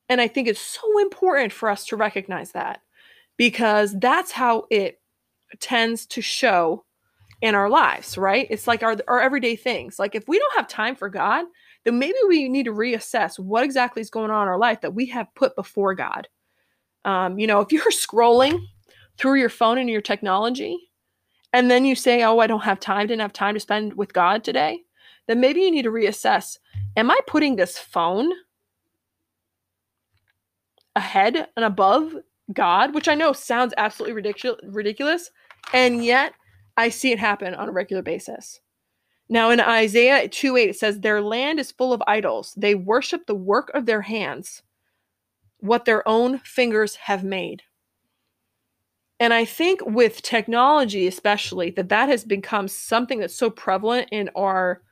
And 0.08 0.20
I 0.20 0.28
think 0.28 0.48
it's 0.48 0.60
so 0.60 0.98
important 1.00 1.52
for 1.52 1.70
us 1.70 1.86
to 1.86 1.96
recognize 1.96 2.52
that 2.52 2.82
because 3.36 3.94
that's 3.98 4.32
how 4.32 4.66
it 4.70 5.00
tends 5.60 6.06
to 6.06 6.20
show 6.20 6.84
in 7.40 7.54
our 7.54 7.70
lives, 7.70 8.18
right? 8.18 8.46
It's 8.50 8.66
like 8.66 8.82
our, 8.82 8.96
our 9.08 9.20
everyday 9.20 9.56
things. 9.56 9.98
Like 9.98 10.14
if 10.14 10.28
we 10.28 10.38
don't 10.38 10.56
have 10.56 10.68
time 10.68 10.94
for 10.96 11.08
God, 11.08 11.46
then 11.84 11.98
maybe 11.98 12.16
we 12.28 12.48
need 12.48 12.64
to 12.64 12.72
reassess 12.72 13.38
what 13.38 13.64
exactly 13.64 14.00
is 14.00 14.10
going 14.10 14.30
on 14.30 14.42
in 14.42 14.48
our 14.48 14.58
life 14.58 14.80
that 14.80 14.94
we 14.94 15.06
have 15.06 15.34
put 15.34 15.54
before 15.54 15.94
God. 15.94 16.28
Um, 17.04 17.38
you 17.38 17.46
know, 17.46 17.60
if 17.60 17.72
you're 17.72 17.82
scrolling 17.90 18.58
through 19.18 19.38
your 19.38 19.48
phone 19.48 19.78
and 19.78 19.88
your 19.88 20.00
technology, 20.00 20.78
and 21.52 21.70
then 21.70 21.84
you 21.84 21.94
say, 21.94 22.22
Oh, 22.22 22.40
I 22.40 22.46
don't 22.46 22.64
have 22.64 22.80
time, 22.80 23.06
didn't 23.06 23.22
have 23.22 23.32
time 23.32 23.54
to 23.54 23.60
spend 23.60 23.94
with 23.94 24.12
God 24.12 24.42
today, 24.42 24.80
then 25.26 25.40
maybe 25.40 25.60
you 25.60 25.70
need 25.70 25.82
to 25.82 25.90
reassess 25.90 26.58
Am 26.96 27.10
I 27.10 27.18
putting 27.26 27.56
this 27.56 27.78
phone 27.78 28.32
ahead 30.96 31.48
and 31.56 31.64
above 31.64 32.14
God, 32.52 32.94
which 32.94 33.08
I 33.08 33.14
know 33.14 33.32
sounds 33.32 33.74
absolutely 33.76 34.14
ridiculous, 34.14 34.60
ridiculous, 34.64 35.30
and 35.72 36.04
yet 36.04 36.34
I 36.76 36.88
see 36.88 37.12
it 37.12 37.18
happen 37.18 37.54
on 37.54 37.68
a 37.68 37.72
regular 37.72 38.02
basis. 38.02 38.60
Now 39.34 39.50
in 39.50 39.58
Isaiah 39.58 40.28
2 40.28 40.56
8, 40.56 40.70
it 40.70 40.76
says, 40.76 41.00
Their 41.00 41.20
land 41.20 41.58
is 41.58 41.72
full 41.72 41.92
of 41.92 42.00
idols. 42.06 42.54
They 42.56 42.76
worship 42.76 43.26
the 43.26 43.34
work 43.34 43.68
of 43.74 43.84
their 43.84 44.00
hands, 44.00 44.62
what 45.58 45.86
their 45.86 46.06
own 46.06 46.38
fingers 46.38 46.94
have 46.94 47.24
made. 47.24 47.64
And 49.18 49.34
I 49.34 49.44
think 49.44 49.80
with 49.84 50.22
technology, 50.22 51.08
especially, 51.08 51.70
that 51.70 51.88
that 51.88 52.08
has 52.08 52.24
become 52.24 52.68
something 52.68 53.18
that's 53.18 53.34
so 53.34 53.50
prevalent 53.50 54.08
in 54.12 54.30
our 54.36 54.82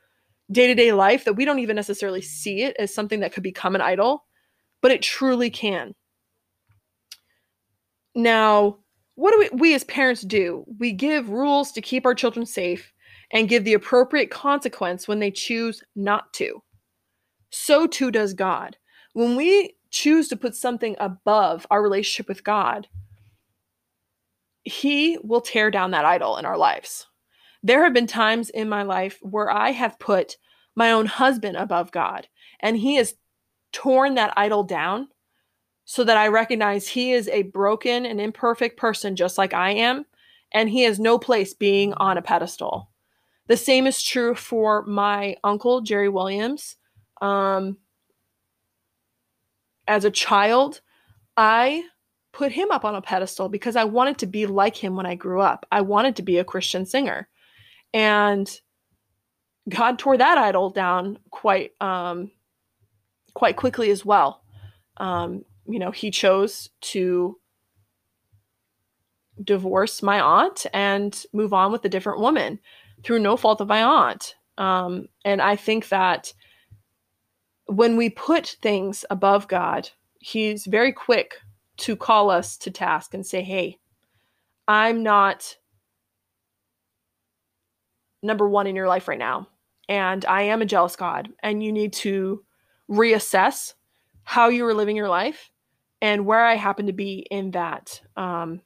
day 0.51 0.67
to 0.67 0.75
day 0.75 0.93
life 0.93 1.25
that 1.25 1.35
we 1.35 1.45
don't 1.45 1.61
even 1.61 1.77
necessarily 1.77 2.21
see 2.21 2.63
it 2.63 2.75
as 2.81 2.93
something 2.93 3.21
that 3.21 3.33
could 3.33 3.45
become 3.45 3.77
an 3.77 3.81
idol, 3.81 4.25
but 4.81 4.91
it 4.91 5.03
truly 5.03 5.51
can. 5.51 5.95
Now, 8.17 8.79
what 9.15 9.31
do 9.31 9.39
we, 9.39 9.51
we 9.57 9.75
as 9.77 9.85
parents 9.85 10.23
do? 10.23 10.65
We 10.81 10.91
give 10.91 11.31
rules 11.31 11.71
to 11.73 11.81
keep 11.81 12.05
our 12.05 12.15
children 12.17 12.45
safe 12.45 12.93
and 13.33 13.49
give 13.49 13.65
the 13.65 13.75
appropriate 13.75 14.31
consequence 14.31 15.09
when 15.09 15.19
they 15.19 15.31
choose 15.31 15.83
not 15.97 16.33
to. 16.35 16.63
So 17.51 17.87
too 17.87 18.11
does 18.11 18.35
God. 18.35 18.77
When 19.15 19.37
we 19.37 19.75
choose 19.91 20.29
to 20.29 20.37
put 20.37 20.55
something 20.55 20.97
above 21.01 21.67
our 21.71 21.83
relationship 21.83 22.29
with 22.29 22.45
God, 22.45 22.89
He 24.65 25.19
will 25.23 25.41
tear 25.41 25.71
down 25.71 25.91
that 25.91 26.05
idol 26.05 26.37
in 26.37 26.47
our 26.47 26.57
lives. 26.57 27.07
There 27.63 27.85
have 27.85 27.95
been 27.95 28.07
times 28.07 28.51
in 28.51 28.69
my 28.69 28.83
life 28.83 29.19
where 29.23 29.51
I 29.51 29.71
have 29.71 29.99
put 29.99 30.37
my 30.75 30.93
own 30.93 31.07
husband 31.07 31.57
above 31.57 31.93
God, 31.93 32.27
and 32.61 32.77
He 32.77 32.97
has 32.97 33.15
torn 33.73 34.15
that 34.15 34.33
idol 34.37 34.63
down 34.63 35.09
so 35.85 36.05
that 36.05 36.17
I 36.17 36.29
recognize 36.29 36.87
he 36.87 37.13
is 37.13 37.29
a 37.29 37.43
broken 37.43 38.07
and 38.07 38.21
imperfect 38.21 38.79
person 38.79 39.17
just 39.17 39.39
like 39.39 39.55
I 39.55 39.71
am, 39.71 40.05
and 40.53 40.69
he 40.69 40.83
has 40.85 40.99
no 40.99 41.19
place 41.19 41.55
being 41.55 41.93
on 41.95 42.19
a 42.19 42.23
pedestal. 42.23 42.92
The 43.53 43.59
same 43.59 43.87
is 43.87 44.03
true 44.03 44.35
for 44.35 44.83
my 44.87 45.37
uncle, 45.45 45.83
Jerry 45.83 46.09
Williams. 46.09 46.77
Um, 47.21 47.77
as 49.87 50.07
a 50.07 50.11
child, 50.11 50.81
I 51.37 51.85
put 52.33 52.51
him 52.51 52.71
up 52.71 52.87
on 52.87 52.95
a 52.95 53.03
pedestal 53.03 53.51
because 53.51 53.77
I 53.77 53.85
wanted 53.85 54.17
to 54.21 54.27
be 54.27 54.47
like 54.47 54.75
him 54.75 54.97
when 54.97 55.05
I 55.05 55.17
grew 55.17 55.43
up. 55.43 55.67
I 55.71 55.83
wanted 55.83 56.17
to 56.17 56.23
be 56.23 56.39
a 56.39 56.45
Christian 56.45 56.87
singer. 56.87 57.29
And 57.93 58.51
God 59.69 59.99
tore 59.99 60.17
that 60.17 60.39
idol 60.39 60.71
down 60.71 61.19
quite 61.29 61.73
um, 61.79 62.31
quite 63.35 63.57
quickly 63.57 63.91
as 63.91 64.03
well. 64.03 64.45
Um, 64.97 65.45
you 65.67 65.79
know, 65.79 65.91
he 65.91 66.11
chose 66.11 66.71
to 66.93 67.37
divorce 69.45 70.03
my 70.03 70.23
aunt 70.23 70.65
and 70.73 71.23
move 71.35 71.53
on 71.53 71.71
with 71.71 71.85
a 71.85 71.91
different 71.91 72.21
woman 72.21 72.59
through 73.03 73.19
no 73.19 73.37
fault 73.37 73.61
of 73.61 73.69
my 73.69 73.83
aunt. 73.83 74.35
Um, 74.59 75.07
and 75.25 75.41
I 75.41 75.57
think 75.57 75.89
that 75.89 76.33
when 77.67 77.97
we 77.97 78.11
put 78.11 78.57
things 78.63 79.05
above 79.11 79.49
God, 79.49 79.89
he's 80.19 80.67
very 80.67 80.93
quick 80.93 81.35
to 81.79 81.97
call 81.97 82.31
us 82.31 82.57
to 82.59 82.71
task 82.71 83.15
and 83.15 83.27
say, 83.27 83.43
hey, 83.43 83.79
I'm 84.69 85.03
not 85.03 85.57
number 88.23 88.49
one 88.49 88.67
in 88.67 88.77
your 88.77 88.89
life 88.89 89.09
right 89.09 89.19
now. 89.19 89.49
And 89.89 90.25
I 90.27 90.43
am 90.43 90.63
a 90.63 90.67
jealous 90.67 90.97
God. 90.97 91.29
And 91.43 91.63
you 91.63 91.73
need 91.73 91.93
to 91.95 92.45
reassess 92.89 93.75
how 94.25 94.49
you 94.49 94.65
were 94.65 94.75
living 94.75 94.97
your 94.97 95.09
life 95.09 95.51
and 96.01 96.27
where 96.27 96.45
I 96.45 96.55
happen 96.55 96.87
to 96.87 96.93
be 96.93 97.27
in 97.31 97.51
that 97.53 98.01
um, 98.17 98.61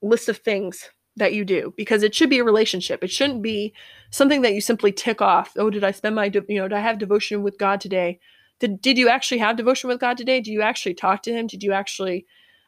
list 0.00 0.28
of 0.28 0.38
things 0.38 0.90
that 1.16 1.32
you 1.32 1.44
do 1.44 1.72
because 1.76 2.02
it 2.02 2.14
should 2.14 2.30
be 2.30 2.38
a 2.38 2.44
relationship. 2.44 3.04
It 3.04 3.10
shouldn't 3.10 3.42
be 3.42 3.72
something 4.10 4.42
that 4.42 4.52
you 4.52 4.60
simply 4.60 4.92
tick 4.92 5.22
off. 5.22 5.52
Oh, 5.56 5.70
did 5.70 5.84
I 5.84 5.92
spend 5.92 6.14
my, 6.14 6.28
de- 6.28 6.44
you 6.48 6.58
know, 6.58 6.68
did 6.68 6.76
I 6.76 6.80
have 6.80 6.98
devotion 6.98 7.42
with 7.42 7.58
God 7.58 7.80
today? 7.80 8.18
Did, 8.58 8.80
did 8.80 8.98
you 8.98 9.08
actually 9.08 9.38
have 9.38 9.56
devotion 9.56 9.88
with 9.88 10.00
God 10.00 10.16
today? 10.16 10.40
Do 10.40 10.52
you 10.52 10.62
actually 10.62 10.94
talk 10.94 11.22
to 11.22 11.32
him? 11.32 11.46
Did 11.46 11.62
you 11.62 11.72
actually, 11.72 12.26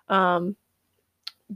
um, 0.09 0.57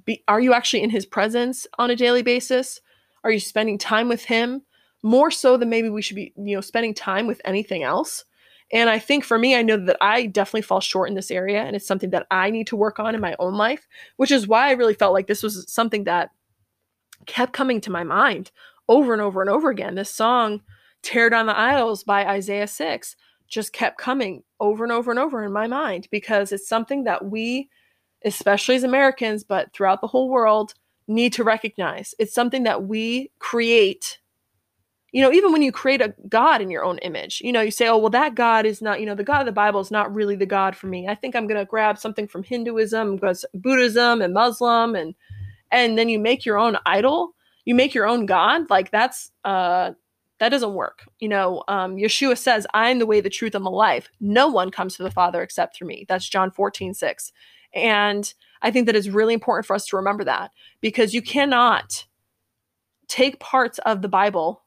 be, 0.04 0.23
are 0.28 0.40
you 0.40 0.52
actually 0.52 0.82
in 0.82 0.90
his 0.90 1.06
presence 1.06 1.66
on 1.78 1.90
a 1.90 1.97
daily 1.97 2.23
basis? 2.23 2.80
Are 3.25 3.30
you 3.30 3.40
spending 3.40 3.78
time 3.78 4.09
with 4.09 4.25
him 4.25 4.62
more 5.02 5.30
so 5.30 5.56
than 5.56 5.68
maybe 5.68 5.88
we 5.88 6.02
should 6.02 6.16
be, 6.16 6.32
you 6.37 6.54
know, 6.54 6.61
spending 6.61 6.94
time 6.94 7.26
with 7.26 7.40
anything 7.44 7.82
else? 7.82 8.25
And 8.73 8.88
I 8.88 9.00
think 9.00 9.25
for 9.25 9.37
me, 9.37 9.56
I 9.56 9.62
know 9.62 9.76
that 9.76 9.97
I 10.00 10.26
definitely 10.26 10.62
fall 10.62 10.80
short 10.80 11.09
in 11.09 11.16
this 11.16 11.32
area, 11.32 11.62
and 11.62 11.75
it's 11.75 11.87
something 11.87 12.11
that 12.11 12.26
I 12.30 12.50
need 12.50 12.68
to 12.68 12.76
work 12.76 13.00
on 13.00 13.16
in 13.16 13.20
my 13.20 13.35
own 13.40 13.54
life, 13.54 13.88
which 14.16 14.30
is 14.30 14.47
why 14.47 14.68
I 14.68 14.73
really 14.73 14.94
felt 14.94 15.12
like 15.12 15.26
this 15.26 15.42
was 15.42 15.70
something 15.73 16.04
that 16.04 16.30
kept 17.27 17.53
coming 17.53 17.81
to 17.83 17.91
my 17.91 18.05
mind 18.05 18.50
over 18.89 19.12
and 19.12 19.23
over 19.23 19.41
and 19.41 19.50
over 19.50 19.71
again. 19.71 19.95
This 19.95 20.11
song, 20.11 20.62
Tear 21.03 21.31
Down 21.31 21.47
the 21.47 21.59
Idols 21.59 22.05
by 22.05 22.27
Isaiah 22.27 22.67
6, 22.67 23.17
just 23.49 23.73
kept 23.73 23.99
coming 23.99 24.43
over 24.61 24.85
and 24.85 24.93
over 24.93 25.11
and 25.11 25.19
over 25.19 25.45
in 25.45 25.53
my 25.53 25.67
mind 25.67 26.09
because 26.11 26.53
it's 26.53 26.69
something 26.69 27.05
that 27.05 27.25
we, 27.25 27.69
especially 28.25 28.77
as 28.77 28.85
Americans, 28.85 29.45
but 29.45 29.73
throughout 29.73 30.00
the 30.00 30.07
whole 30.07 30.29
world, 30.29 30.75
need 31.09 31.33
to 31.35 31.45
recognize. 31.45 32.15
It's 32.19 32.35
something 32.35 32.62
that 32.65 32.85
we 32.85 33.31
create 33.39 34.19
you 35.12 35.23
know, 35.23 35.33
even 35.33 35.50
when 35.50 35.62
you 35.62 35.73
create 35.73 36.00
a 36.00 36.15
God 36.29 36.61
in 36.61 36.71
your 36.71 36.85
own 36.85 36.99
image, 36.99 37.41
you 37.41 37.53
know, 37.53 37.61
you 37.61 37.73
say, 37.73 37.89
oh, 37.89 37.99
well, 37.99 38.11
that 38.11 38.35
God 38.37 38.65
is 38.65 38.81
not, 38.81 39.00
you 39.00 39.07
know, 39.07 39.15
the 39.15 39.25
God 39.25 39.41
of 39.41 39.47
the 39.47 39.53
Bible 39.53 39.81
is 39.81 39.91
not 39.91 40.15
really 40.15 40.37
the 40.37 40.47
God 40.47 40.77
for 40.77 40.87
me. 40.87 41.09
I 41.09 41.17
think 41.17 41.35
I'm 41.35 41.49
going 41.49 41.59
to 41.59 41.65
grab 41.65 41.99
something 41.99 42.29
from 42.29 42.45
Hinduism, 42.45 43.19
Buddhism, 43.55 44.23
and 44.23 44.33
Muslim, 44.33 44.95
and 44.95 45.15
and 45.71 45.99
then 45.99 46.09
you 46.09 46.19
make 46.19 46.45
your 46.45 46.59
own 46.59 46.77
idol. 46.87 47.35
You 47.65 47.75
make 47.75 47.95
your 47.95 48.07
own 48.07 48.27
God. 48.27 48.69
Like 48.71 48.91
that's 48.91 49.31
uh, 49.45 49.93
that 50.39 50.49
doesn't 50.49 50.75
work. 50.75 51.05
You 51.19 51.29
know, 51.29 51.62
um, 51.69 51.97
Yeshua 51.97 52.37
says, 52.37 52.67
"I'm 52.75 52.99
the 52.99 53.07
way, 53.07 53.21
the 53.21 53.31
truth, 53.31 53.55
and 53.55 53.65
the 53.65 53.71
life. 53.71 54.09
No 54.21 54.49
one 54.49 54.71
comes 54.71 54.97
to 54.97 55.03
the 55.03 55.11
Father 55.11 55.43
except 55.43 55.77
through 55.77 55.89
me." 55.89 56.07
That's 56.09 56.29
John 56.29 56.50
14, 56.50 56.95
6. 56.95 57.33
And 57.75 58.33
I 58.62 58.71
think 58.71 58.87
that 58.87 58.97
is 58.97 59.11
really 59.11 59.35
important 59.35 59.67
for 59.67 59.75
us 59.75 59.87
to 59.87 59.97
remember 59.97 60.25
that 60.25 60.50
because 60.81 61.15
you 61.15 61.23
cannot 61.23 62.07
take 63.09 63.41
parts 63.41 63.79
of 63.81 64.03
the 64.03 64.09
Bible 64.09 64.62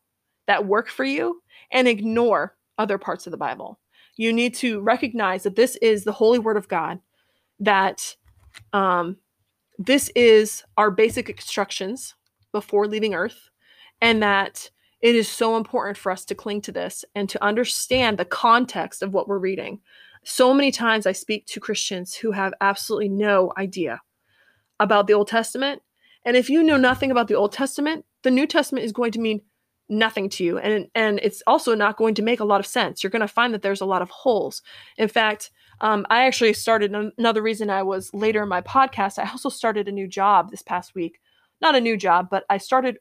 that 0.47 0.65
work 0.65 0.89
for 0.89 1.03
you 1.03 1.41
and 1.71 1.87
ignore 1.87 2.55
other 2.77 2.97
parts 2.97 3.25
of 3.27 3.31
the 3.31 3.37
Bible. 3.37 3.79
You 4.15 4.31
need 4.31 4.53
to 4.55 4.81
recognize 4.81 5.43
that 5.43 5.55
this 5.55 5.75
is 5.77 6.03
the 6.03 6.11
holy 6.11 6.39
word 6.39 6.57
of 6.57 6.67
God, 6.67 6.99
that 7.59 8.15
um, 8.73 9.17
this 9.77 10.09
is 10.15 10.63
our 10.77 10.91
basic 10.91 11.29
instructions 11.29 12.15
before 12.51 12.87
leaving 12.87 13.13
earth, 13.13 13.49
and 14.01 14.21
that 14.21 14.69
it 15.01 15.15
is 15.15 15.27
so 15.27 15.57
important 15.57 15.97
for 15.97 16.11
us 16.11 16.23
to 16.25 16.35
cling 16.35 16.61
to 16.61 16.71
this 16.71 17.03
and 17.13 17.27
to 17.29 17.43
understand 17.43 18.17
the 18.17 18.25
context 18.25 19.01
of 19.01 19.13
what 19.13 19.27
we're 19.27 19.39
reading. 19.39 19.81
So 20.23 20.53
many 20.53 20.71
times 20.71 21.05
I 21.05 21.11
speak 21.11 21.45
to 21.47 21.59
Christians 21.59 22.15
who 22.15 22.31
have 22.31 22.53
absolutely 22.61 23.09
no 23.09 23.51
idea 23.57 24.01
about 24.79 25.07
the 25.07 25.13
Old 25.13 25.27
Testament. 25.27 25.81
And 26.25 26.37
if 26.37 26.49
you 26.49 26.63
know 26.63 26.77
nothing 26.77 27.11
about 27.11 27.27
the 27.27 27.35
Old 27.35 27.51
Testament, 27.51 28.05
the 28.23 28.31
New 28.31 28.47
Testament 28.47 28.85
is 28.85 28.93
going 28.93 29.11
to 29.11 29.19
mean 29.19 29.41
nothing 29.89 30.29
to 30.29 30.43
you 30.43 30.57
and 30.57 30.87
and 30.95 31.19
it's 31.21 31.43
also 31.45 31.75
not 31.75 31.97
going 31.97 32.15
to 32.15 32.21
make 32.21 32.39
a 32.39 32.45
lot 32.45 32.59
of 32.59 32.65
sense 32.65 33.03
you're 33.03 33.11
going 33.11 33.19
to 33.19 33.27
find 33.27 33.53
that 33.53 33.61
there's 33.61 33.81
a 33.81 33.85
lot 33.85 34.01
of 34.01 34.09
holes 34.09 34.61
in 34.97 35.09
fact 35.09 35.51
um, 35.83 36.05
i 36.09 36.25
actually 36.25 36.53
started 36.53 36.95
another 37.19 37.43
reason 37.43 37.69
i 37.69 37.83
was 37.83 38.11
later 38.13 38.41
in 38.41 38.49
my 38.49 38.61
podcast 38.61 39.19
i 39.19 39.29
also 39.29 39.49
started 39.49 39.87
a 39.87 39.91
new 39.91 40.07
job 40.07 40.49
this 40.49 40.63
past 40.63 40.95
week 40.95 41.19
not 41.61 41.75
a 41.75 41.81
new 41.81 41.95
job 41.95 42.27
but 42.31 42.43
i 42.49 42.57
started 42.57 42.97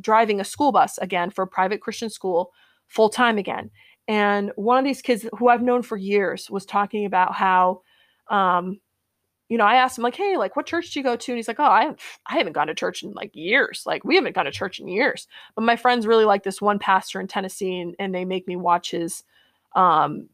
driving 0.00 0.40
a 0.40 0.44
school 0.44 0.72
bus 0.72 0.96
again 0.98 1.28
for 1.30 1.42
a 1.42 1.46
private 1.46 1.82
christian 1.82 2.08
school 2.08 2.50
full 2.88 3.08
time 3.08 3.38
again. 3.38 3.70
And 4.06 4.52
one 4.56 4.78
of 4.78 4.84
these 4.84 5.02
kids 5.02 5.26
who 5.38 5.48
I've 5.48 5.62
known 5.62 5.82
for 5.82 5.96
years 5.96 6.50
was 6.50 6.66
talking 6.66 7.06
about 7.06 7.34
how, 7.34 7.82
um, 8.28 8.80
you 9.48 9.58
know, 9.58 9.64
I 9.64 9.76
asked 9.76 9.98
him 9.98 10.04
like, 10.04 10.16
"Hey, 10.16 10.36
like, 10.36 10.56
what 10.56 10.66
church 10.66 10.90
do 10.90 11.00
you 11.00 11.04
go 11.04 11.16
to?" 11.16 11.32
And 11.32 11.36
he's 11.38 11.48
like, 11.48 11.60
"Oh, 11.60 11.64
I 11.64 11.94
I 12.26 12.38
haven't 12.38 12.54
gone 12.54 12.66
to 12.68 12.74
church 12.74 13.02
in 13.02 13.12
like 13.12 13.30
years. 13.34 13.82
Like, 13.86 14.04
we 14.04 14.16
haven't 14.16 14.34
gone 14.34 14.46
to 14.46 14.50
church 14.50 14.80
in 14.80 14.88
years." 14.88 15.28
But 15.54 15.62
my 15.62 15.76
friends 15.76 16.06
really 16.06 16.24
like 16.24 16.44
this 16.44 16.62
one 16.62 16.78
pastor 16.78 17.20
in 17.20 17.28
Tennessee, 17.28 17.78
and, 17.78 17.94
and 17.98 18.14
they 18.14 18.24
make 18.24 18.48
me 18.48 18.56
watch 18.56 18.90
his, 18.90 19.22
um, 19.74 20.28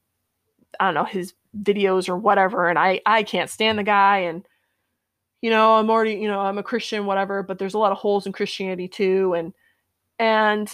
I 0.78 0.86
don't 0.86 0.94
know, 0.94 1.04
his 1.04 1.34
videos 1.56 2.08
or 2.08 2.16
whatever. 2.16 2.68
And 2.68 2.78
I 2.78 3.00
I 3.06 3.22
can't 3.22 3.50
stand 3.50 3.78
the 3.78 3.82
guy, 3.84 4.18
and 4.18 4.46
you 5.42 5.50
know, 5.50 5.74
I'm 5.74 5.90
already, 5.90 6.14
you 6.14 6.28
know, 6.28 6.40
I'm 6.40 6.58
a 6.58 6.62
Christian, 6.62 7.06
whatever. 7.06 7.42
But 7.42 7.58
there's 7.58 7.74
a 7.74 7.78
lot 7.78 7.92
of 7.92 7.98
holes 7.98 8.26
in 8.26 8.32
Christianity 8.32 8.88
too, 8.88 9.34
and 9.34 9.52
and 10.18 10.72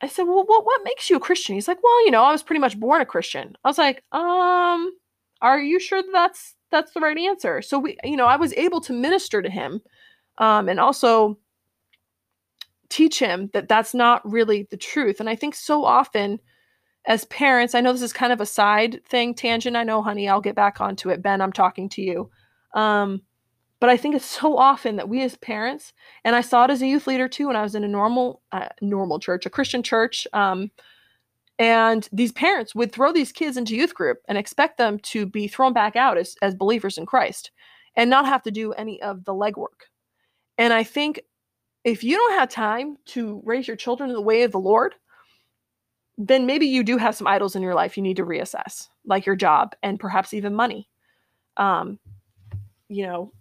I 0.00 0.08
said, 0.08 0.24
well, 0.24 0.44
what 0.44 0.64
what 0.64 0.82
makes 0.84 1.10
you 1.10 1.16
a 1.16 1.20
Christian? 1.20 1.54
He's 1.54 1.68
like, 1.68 1.82
well, 1.82 2.04
you 2.04 2.10
know, 2.10 2.22
I 2.22 2.32
was 2.32 2.42
pretty 2.42 2.60
much 2.60 2.78
born 2.78 3.00
a 3.00 3.06
Christian. 3.06 3.56
I 3.64 3.68
was 3.68 3.78
like, 3.78 4.02
um, 4.12 4.90
are 5.40 5.60
you 5.60 5.80
sure 5.80 6.02
that 6.02 6.12
that's 6.12 6.54
that's 6.70 6.92
the 6.92 7.00
right 7.00 7.18
answer? 7.18 7.62
So 7.62 7.78
we, 7.78 7.96
you 8.04 8.16
know, 8.16 8.26
I 8.26 8.36
was 8.36 8.52
able 8.54 8.80
to 8.82 8.92
minister 8.92 9.42
to 9.42 9.50
him, 9.50 9.80
um, 10.38 10.68
and 10.68 10.80
also 10.80 11.38
teach 12.88 13.18
him 13.18 13.50
that 13.52 13.68
that's 13.68 13.94
not 13.94 14.28
really 14.30 14.68
the 14.70 14.76
truth. 14.76 15.20
And 15.20 15.28
I 15.28 15.36
think 15.36 15.54
so 15.54 15.84
often 15.84 16.38
as 17.06 17.24
parents, 17.26 17.74
I 17.74 17.80
know 17.80 17.92
this 17.92 18.02
is 18.02 18.12
kind 18.12 18.32
of 18.32 18.40
a 18.40 18.46
side 18.46 19.00
thing, 19.06 19.34
tangent. 19.34 19.76
I 19.76 19.84
know, 19.84 20.02
honey, 20.02 20.28
I'll 20.28 20.40
get 20.40 20.54
back 20.54 20.80
onto 20.80 21.10
it. 21.10 21.22
Ben, 21.22 21.40
I'm 21.40 21.52
talking 21.52 21.88
to 21.90 22.02
you. 22.02 22.30
Um, 22.74 23.22
but 23.80 23.90
I 23.90 23.96
think 23.96 24.14
it's 24.14 24.24
so 24.24 24.56
often 24.56 24.96
that 24.96 25.08
we 25.08 25.22
as 25.22 25.36
parents, 25.36 25.92
and 26.24 26.34
I 26.34 26.40
saw 26.40 26.64
it 26.64 26.70
as 26.70 26.80
a 26.80 26.86
youth 26.86 27.06
leader 27.06 27.28
too, 27.28 27.48
when 27.48 27.56
I 27.56 27.62
was 27.62 27.74
in 27.74 27.84
a 27.84 27.88
normal, 27.88 28.40
uh, 28.52 28.68
normal 28.80 29.18
church, 29.18 29.44
a 29.44 29.50
Christian 29.50 29.82
church, 29.82 30.26
um, 30.32 30.70
and 31.58 32.08
these 32.10 32.32
parents 32.32 32.74
would 32.74 32.92
throw 32.92 33.12
these 33.12 33.30
kids 33.30 33.56
into 33.56 33.76
youth 33.76 33.94
group 33.94 34.18
and 34.26 34.38
expect 34.38 34.78
them 34.78 34.98
to 35.00 35.26
be 35.26 35.46
thrown 35.46 35.72
back 35.72 35.96
out 35.96 36.16
as, 36.16 36.34
as 36.42 36.54
believers 36.54 36.98
in 36.98 37.06
Christ 37.06 37.50
and 37.94 38.10
not 38.10 38.26
have 38.26 38.42
to 38.44 38.50
do 38.50 38.72
any 38.72 39.00
of 39.02 39.24
the 39.24 39.34
legwork. 39.34 39.88
And 40.58 40.72
I 40.72 40.82
think 40.82 41.20
if 41.84 42.02
you 42.02 42.16
don't 42.16 42.38
have 42.38 42.48
time 42.48 42.96
to 43.06 43.42
raise 43.44 43.68
your 43.68 43.76
children 43.76 44.08
in 44.08 44.16
the 44.16 44.22
way 44.22 44.42
of 44.42 44.52
the 44.52 44.58
Lord, 44.58 44.94
then 46.16 46.46
maybe 46.46 46.66
you 46.66 46.84
do 46.84 46.96
have 46.96 47.14
some 47.14 47.26
idols 47.26 47.56
in 47.56 47.62
your 47.62 47.74
life 47.74 47.96
you 47.96 48.02
need 48.02 48.16
to 48.16 48.24
reassess, 48.24 48.88
like 49.04 49.26
your 49.26 49.36
job 49.36 49.74
and 49.82 49.98
perhaps 49.98 50.32
even 50.32 50.54
money. 50.54 50.88
Um, 51.56 51.98
you 52.88 53.06
know, 53.06 53.32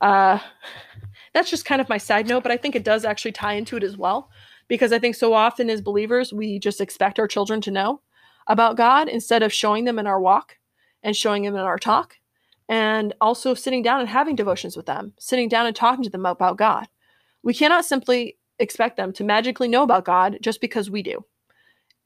uh, 0.00 0.38
that's 1.34 1.50
just 1.50 1.64
kind 1.64 1.80
of 1.80 1.88
my 1.88 1.98
side 1.98 2.28
note, 2.28 2.42
but 2.42 2.52
I 2.52 2.56
think 2.56 2.74
it 2.74 2.84
does 2.84 3.04
actually 3.04 3.32
tie 3.32 3.54
into 3.54 3.76
it 3.76 3.82
as 3.82 3.96
well. 3.96 4.30
Because 4.66 4.92
I 4.92 4.98
think 4.98 5.14
so 5.14 5.34
often 5.34 5.68
as 5.68 5.82
believers, 5.82 6.32
we 6.32 6.58
just 6.58 6.80
expect 6.80 7.18
our 7.18 7.28
children 7.28 7.60
to 7.62 7.70
know 7.70 8.00
about 8.46 8.76
God 8.76 9.08
instead 9.08 9.42
of 9.42 9.52
showing 9.52 9.84
them 9.84 9.98
in 9.98 10.06
our 10.06 10.20
walk 10.20 10.56
and 11.02 11.14
showing 11.14 11.42
them 11.42 11.54
in 11.54 11.60
our 11.60 11.78
talk. 11.78 12.16
And 12.66 13.12
also 13.20 13.52
sitting 13.52 13.82
down 13.82 14.00
and 14.00 14.08
having 14.08 14.36
devotions 14.36 14.74
with 14.74 14.86
them, 14.86 15.12
sitting 15.18 15.50
down 15.50 15.66
and 15.66 15.76
talking 15.76 16.02
to 16.02 16.10
them 16.10 16.24
about 16.24 16.56
God. 16.56 16.88
We 17.42 17.52
cannot 17.52 17.84
simply 17.84 18.38
expect 18.58 18.96
them 18.96 19.12
to 19.12 19.24
magically 19.24 19.68
know 19.68 19.82
about 19.82 20.06
God 20.06 20.38
just 20.40 20.62
because 20.62 20.88
we 20.88 21.02
do. 21.02 21.26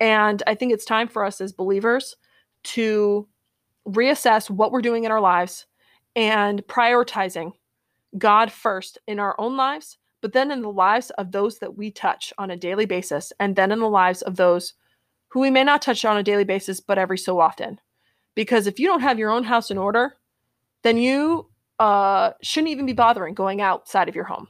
And 0.01 0.43
I 0.47 0.55
think 0.55 0.73
it's 0.73 0.85
time 0.85 1.09
for 1.09 1.25
us 1.25 1.41
as 1.41 1.53
believers 1.53 2.17
to 2.65 3.27
reassess 3.87 4.51
what 4.51 4.71
we're 4.71 4.83
doing 4.83 5.05
in 5.05 5.11
our 5.11 5.21
lives 5.21 5.67
and 6.15 6.63
prioritizing 6.67 7.53
God 8.17 8.51
first 8.53 8.99
in 9.07 9.19
our 9.19 9.35
own 9.39 9.57
lives, 9.57 9.99
but 10.21 10.33
then 10.33 10.51
in 10.51 10.63
the 10.63 10.71
lives 10.71 11.11
of 11.11 11.33
those 11.33 11.59
that 11.59 11.77
we 11.77 11.91
touch 11.91 12.33
on 12.39 12.51
a 12.51 12.57
daily 12.57 12.87
basis, 12.87 13.33
and 13.39 13.57
then 13.57 13.73
in 13.73 13.81
the 13.81 13.89
lives 13.89 14.23
of 14.23 14.37
those 14.37 14.75
who 15.29 15.41
we 15.41 15.51
may 15.51 15.65
not 15.65 15.83
touch 15.83 16.05
on 16.05 16.17
a 16.17 16.23
daily 16.23 16.45
basis, 16.45 16.81
but 16.81 16.99
every 16.99 17.19
so 17.19 17.39
often. 17.39 17.79
Because 18.35 18.67
if 18.67 18.79
you 18.79 18.87
don't 18.87 19.03
have 19.03 19.19
your 19.19 19.31
own 19.31 19.45
house 19.45 19.71
in 19.71 19.79
order, 19.79 20.17
then 20.83 20.97
you 20.97 21.49
uh, 21.79 22.33
shouldn't 22.43 22.71
even 22.71 22.87
be 22.87 22.93
bothering 22.93 23.35
going 23.35 23.61
outside 23.61 24.09
of 24.09 24.15
your 24.15 24.25
home. 24.25 24.49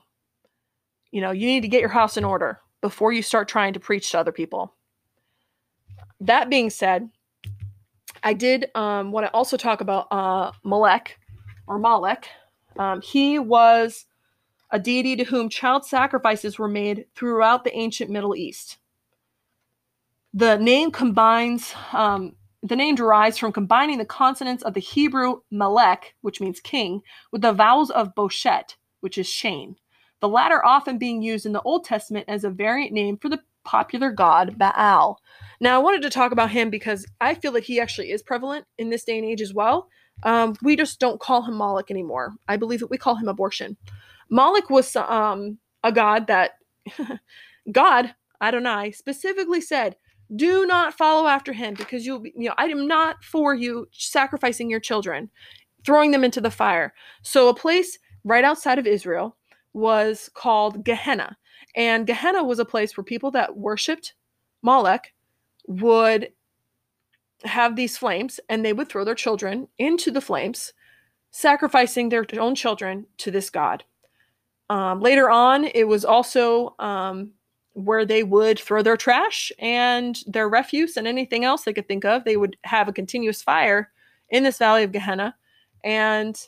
You 1.11 1.21
know, 1.21 1.31
you 1.31 1.47
need 1.47 1.63
to 1.63 1.69
get 1.69 1.81
your 1.81 1.89
house 1.89 2.17
in 2.17 2.25
order 2.25 2.61
before 2.81 3.13
you 3.13 3.23
start 3.23 3.49
trying 3.49 3.73
to 3.73 3.81
preach 3.81 4.11
to 4.11 4.19
other 4.19 4.33
people. 4.33 4.75
That 6.21 6.51
being 6.51 6.71
said, 6.71 7.09
I 8.23 8.33
did 8.33 8.71
um, 8.75 9.13
want 9.13 9.27
to 9.27 9.33
also 9.33 9.57
talk 9.57 9.81
about 9.81 10.09
uh, 10.11 10.53
Molech 10.65 11.19
or 11.67 11.79
Malek. 11.79 12.29
um, 12.79 13.01
he 13.01 13.39
was 13.39 14.07
a 14.71 14.79
deity 14.79 15.17
to 15.17 15.25
whom 15.25 15.49
child 15.49 15.85
sacrifices 15.85 16.59
were 16.59 16.69
made 16.69 17.07
throughout 17.15 17.65
the 17.65 17.75
ancient 17.75 18.11
Middle 18.11 18.35
East. 18.35 18.79
The 20.35 20.59
name 20.59 20.91
combines, 20.91 21.75
um, 21.93 22.35
the 22.63 22.77
name 22.77 22.95
derives 22.95 23.39
from 23.39 23.53
combining 23.53 23.99
the 23.99 24.05
consonants 24.05 24.63
of 24.63 24.75
the 24.75 24.81
Hebrew 24.81 25.41
Malek, 25.51 26.15
which 26.21 26.41
means 26.41 26.61
king, 26.61 27.01
with 27.33 27.41
the 27.43 27.53
vowels 27.53 27.91
of 27.91 28.15
Boshet, 28.15 28.75
which 29.01 29.17
is 29.17 29.29
shame. 29.29 29.77
The 30.21 30.29
latter 30.29 30.65
often 30.65 30.99
being 30.99 31.23
used 31.23 31.47
in 31.47 31.53
the 31.53 31.63
Old 31.63 31.85
Testament 31.85 32.27
as 32.29 32.45
a 32.45 32.51
variant 32.51 32.93
name 32.93 33.17
for 33.17 33.29
the 33.29 33.41
popular 33.65 34.11
god 34.11 34.59
Baal. 34.59 35.21
Now, 35.61 35.75
I 35.75 35.83
wanted 35.83 36.03
to 36.03 36.11
talk 36.11 36.33
about 36.33 36.51
him 36.51 36.71
because 36.71 37.07
I 37.21 37.35
feel 37.35 37.53
that 37.53 37.65
he 37.65 37.81
actually 37.81 38.11
is 38.13 38.23
prevalent 38.23 38.65
in 38.79 38.91
this 38.91 39.05
day 39.05 39.19
and 39.19 39.27
age 39.27 39.41
as 39.41 39.53
well. 39.53 39.89
Um, 40.23 40.55
we 40.63 40.77
just 40.77 41.01
don't 41.01 41.21
call 41.21 41.43
him 41.43 41.55
Moloch 41.55 41.91
anymore. 41.91 42.35
I 42.49 42.57
believe 42.57 42.81
that 42.81 42.91
we 42.91 42.99
call 42.99 43.17
him 43.17 43.29
abortion. 43.29 43.77
Moloch 44.31 44.71
was 44.71 44.95
um, 44.97 45.59
a 45.83 45.93
god 45.93 46.27
that 46.27 46.53
God, 47.73 48.15
Adonai, 48.41 48.93
specifically 48.93 49.61
said, 49.61 49.97
do 50.35 50.67
not 50.67 50.95
follow 50.95 51.27
after 51.27 51.53
him 51.53 51.75
because 51.75 52.05
you'll 52.05 52.21
be, 52.21 52.33
you 52.37 52.49
know, 52.49 52.55
I 52.59 52.67
am 52.67 52.87
not 52.87 53.25
for 53.25 53.55
you 53.55 53.89
sacrificing 53.93 54.69
your 54.69 54.81
children, 54.81 55.31
throwing 55.85 56.11
them 56.11 56.25
into 56.25 56.41
the 56.41 56.51
fire. 56.51 56.93
So 57.23 57.49
a 57.49 57.55
place 57.55 57.99
right 58.25 58.45
outside 58.45 58.79
of 58.79 58.87
Israel 58.87 59.37
was 59.73 60.29
called 60.35 60.85
Gehenna. 60.85 61.37
And 61.75 62.07
Gehenna 62.07 62.45
was 62.45 62.59
a 62.59 62.65
place 62.65 62.97
where 62.97 63.05
people 63.05 63.31
that 63.33 63.57
worshiped 63.57 64.15
Moloch 64.63 65.05
would 65.69 66.33
have 67.45 67.77
these 67.77 67.97
flames 67.97 68.41
and 68.49 68.65
they 68.65 68.73
would 68.73 68.89
throw 68.89 69.05
their 69.05 69.15
children 69.15 69.69
into 69.79 70.11
the 70.11 70.21
flames, 70.21 70.73
sacrificing 71.31 72.09
their 72.09 72.27
own 72.39 72.55
children 72.55 73.07
to 73.19 73.31
this 73.31 73.51
god. 73.51 73.85
Um, 74.71 75.01
later 75.01 75.31
on, 75.31 75.65
it 75.65 75.87
was 75.87 76.05
also 76.05 76.75
um, 76.79 77.31
where 77.75 78.05
they 78.05 78.23
would 78.25 78.59
throw 78.59 78.83
their 78.83 78.97
trash 78.97 79.53
and 79.59 80.19
their 80.27 80.49
refuse 80.49 80.97
and 80.97 81.07
anything 81.07 81.45
else 81.45 81.63
they 81.63 81.73
could 81.73 81.87
think 81.87 82.05
of. 82.05 82.25
They 82.25 82.37
would 82.37 82.57
have 82.65 82.89
a 82.89 82.93
continuous 82.93 83.41
fire 83.41 83.91
in 84.31 84.43
this 84.43 84.59
valley 84.59 84.83
of 84.83 84.93
Gehenna. 84.93 85.37
And 85.85 86.39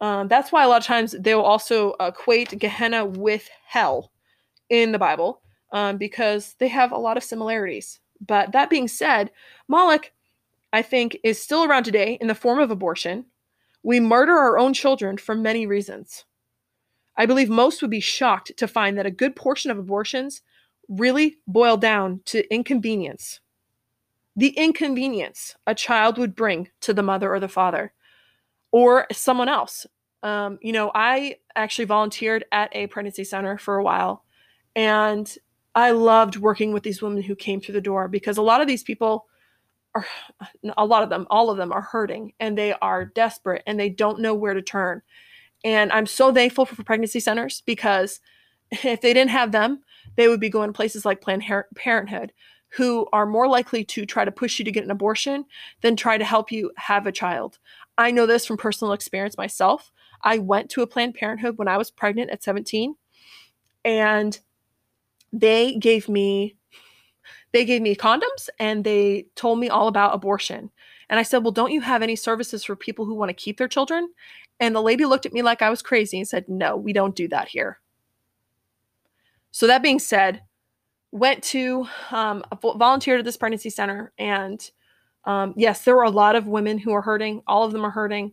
um, 0.00 0.28
that's 0.28 0.52
why 0.52 0.64
a 0.64 0.68
lot 0.68 0.80
of 0.80 0.86
times 0.86 1.14
they'll 1.20 1.40
also 1.40 1.94
equate 2.00 2.58
Gehenna 2.58 3.04
with 3.04 3.48
hell 3.66 4.10
in 4.68 4.92
the 4.92 4.98
Bible 4.98 5.40
um, 5.72 5.96
because 5.96 6.54
they 6.58 6.68
have 6.68 6.92
a 6.92 6.98
lot 6.98 7.16
of 7.16 7.24
similarities. 7.24 8.00
But 8.20 8.52
that 8.52 8.70
being 8.70 8.88
said, 8.88 9.30
Moloch 9.68 10.10
I 10.74 10.82
think, 10.82 11.16
is 11.22 11.40
still 11.40 11.62
around 11.62 11.84
today 11.84 12.18
in 12.20 12.26
the 12.26 12.34
form 12.34 12.58
of 12.58 12.72
abortion. 12.72 13.26
We 13.84 14.00
murder 14.00 14.32
our 14.32 14.58
own 14.58 14.74
children 14.74 15.16
for 15.16 15.36
many 15.36 15.68
reasons. 15.68 16.24
I 17.16 17.26
believe 17.26 17.48
most 17.48 17.80
would 17.80 17.92
be 17.92 18.00
shocked 18.00 18.50
to 18.56 18.66
find 18.66 18.98
that 18.98 19.06
a 19.06 19.10
good 19.12 19.36
portion 19.36 19.70
of 19.70 19.78
abortions 19.78 20.42
really 20.88 21.36
boil 21.46 21.76
down 21.76 22.22
to 22.24 22.52
inconvenience. 22.52 23.38
The 24.34 24.48
inconvenience 24.48 25.54
a 25.64 25.76
child 25.76 26.18
would 26.18 26.34
bring 26.34 26.70
to 26.80 26.92
the 26.92 27.04
mother 27.04 27.32
or 27.32 27.38
the 27.38 27.46
father 27.46 27.92
or 28.72 29.06
someone 29.12 29.48
else. 29.48 29.86
Um, 30.24 30.58
you 30.60 30.72
know, 30.72 30.90
I 30.92 31.36
actually 31.54 31.84
volunteered 31.84 32.46
at 32.50 32.74
a 32.74 32.88
pregnancy 32.88 33.22
center 33.22 33.58
for 33.58 33.76
a 33.76 33.84
while, 33.84 34.24
and 34.74 35.32
I 35.74 35.90
loved 35.90 36.36
working 36.36 36.72
with 36.72 36.82
these 36.82 37.02
women 37.02 37.22
who 37.22 37.34
came 37.34 37.60
through 37.60 37.74
the 37.74 37.80
door 37.80 38.08
because 38.08 38.36
a 38.36 38.42
lot 38.42 38.60
of 38.60 38.66
these 38.68 38.82
people 38.82 39.26
are 39.94 40.06
a 40.76 40.84
lot 40.84 41.02
of 41.02 41.10
them, 41.10 41.26
all 41.30 41.50
of 41.50 41.56
them 41.56 41.72
are 41.72 41.80
hurting 41.80 42.32
and 42.40 42.56
they 42.56 42.72
are 42.74 43.04
desperate 43.04 43.62
and 43.66 43.78
they 43.78 43.88
don't 43.88 44.20
know 44.20 44.34
where 44.34 44.54
to 44.54 44.62
turn. 44.62 45.02
And 45.64 45.90
I'm 45.92 46.06
so 46.06 46.32
thankful 46.32 46.66
for 46.66 46.82
pregnancy 46.82 47.20
centers 47.20 47.62
because 47.64 48.20
if 48.70 49.00
they 49.00 49.12
didn't 49.12 49.30
have 49.30 49.52
them, 49.52 49.82
they 50.16 50.28
would 50.28 50.40
be 50.40 50.50
going 50.50 50.68
to 50.68 50.72
places 50.72 51.04
like 51.04 51.20
Planned 51.20 51.44
Parenthood, 51.74 52.32
who 52.68 53.06
are 53.12 53.26
more 53.26 53.48
likely 53.48 53.84
to 53.84 54.04
try 54.04 54.24
to 54.24 54.32
push 54.32 54.58
you 54.58 54.64
to 54.64 54.72
get 54.72 54.84
an 54.84 54.90
abortion 54.90 55.44
than 55.80 55.96
try 55.96 56.18
to 56.18 56.24
help 56.24 56.52
you 56.52 56.70
have 56.76 57.06
a 57.06 57.12
child. 57.12 57.58
I 57.96 58.10
know 58.10 58.26
this 58.26 58.46
from 58.46 58.56
personal 58.56 58.92
experience 58.92 59.38
myself. 59.38 59.92
I 60.22 60.38
went 60.38 60.70
to 60.70 60.82
a 60.82 60.86
Planned 60.86 61.14
Parenthood 61.14 61.56
when 61.56 61.68
I 61.68 61.78
was 61.78 61.90
pregnant 61.90 62.30
at 62.30 62.42
17, 62.42 62.96
and 63.84 64.38
they 65.34 65.74
gave 65.76 66.08
me 66.08 66.56
they 67.52 67.64
gave 67.64 67.82
me 67.82 67.94
condoms 67.94 68.48
and 68.58 68.84
they 68.84 69.26
told 69.36 69.58
me 69.58 69.68
all 69.68 69.86
about 69.88 70.14
abortion. 70.14 70.70
And 71.08 71.20
I 71.20 71.22
said, 71.22 71.38
Well, 71.38 71.52
don't 71.52 71.72
you 71.72 71.80
have 71.80 72.02
any 72.02 72.16
services 72.16 72.64
for 72.64 72.76
people 72.76 73.04
who 73.04 73.14
want 73.14 73.28
to 73.28 73.34
keep 73.34 73.58
their 73.58 73.68
children? 73.68 74.08
And 74.60 74.74
the 74.74 74.82
lady 74.82 75.04
looked 75.04 75.26
at 75.26 75.32
me 75.32 75.42
like 75.42 75.62
I 75.62 75.70
was 75.70 75.82
crazy 75.82 76.18
and 76.18 76.28
said, 76.28 76.48
No, 76.48 76.76
we 76.76 76.92
don't 76.92 77.14
do 77.14 77.28
that 77.28 77.48
here. 77.48 77.80
So, 79.50 79.66
that 79.66 79.82
being 79.82 80.00
said, 80.00 80.42
went 81.12 81.44
to 81.44 81.86
um, 82.10 82.42
volunteered 82.60 83.20
at 83.20 83.24
this 83.24 83.36
pregnancy 83.36 83.70
center, 83.70 84.12
and 84.18 84.68
um, 85.24 85.54
yes, 85.56 85.84
there 85.84 85.94
were 85.94 86.02
a 86.02 86.10
lot 86.10 86.34
of 86.34 86.48
women 86.48 86.76
who 86.76 86.92
are 86.92 87.02
hurting. 87.02 87.42
All 87.46 87.64
of 87.64 87.72
them 87.72 87.86
are 87.86 87.90
hurting. 87.90 88.32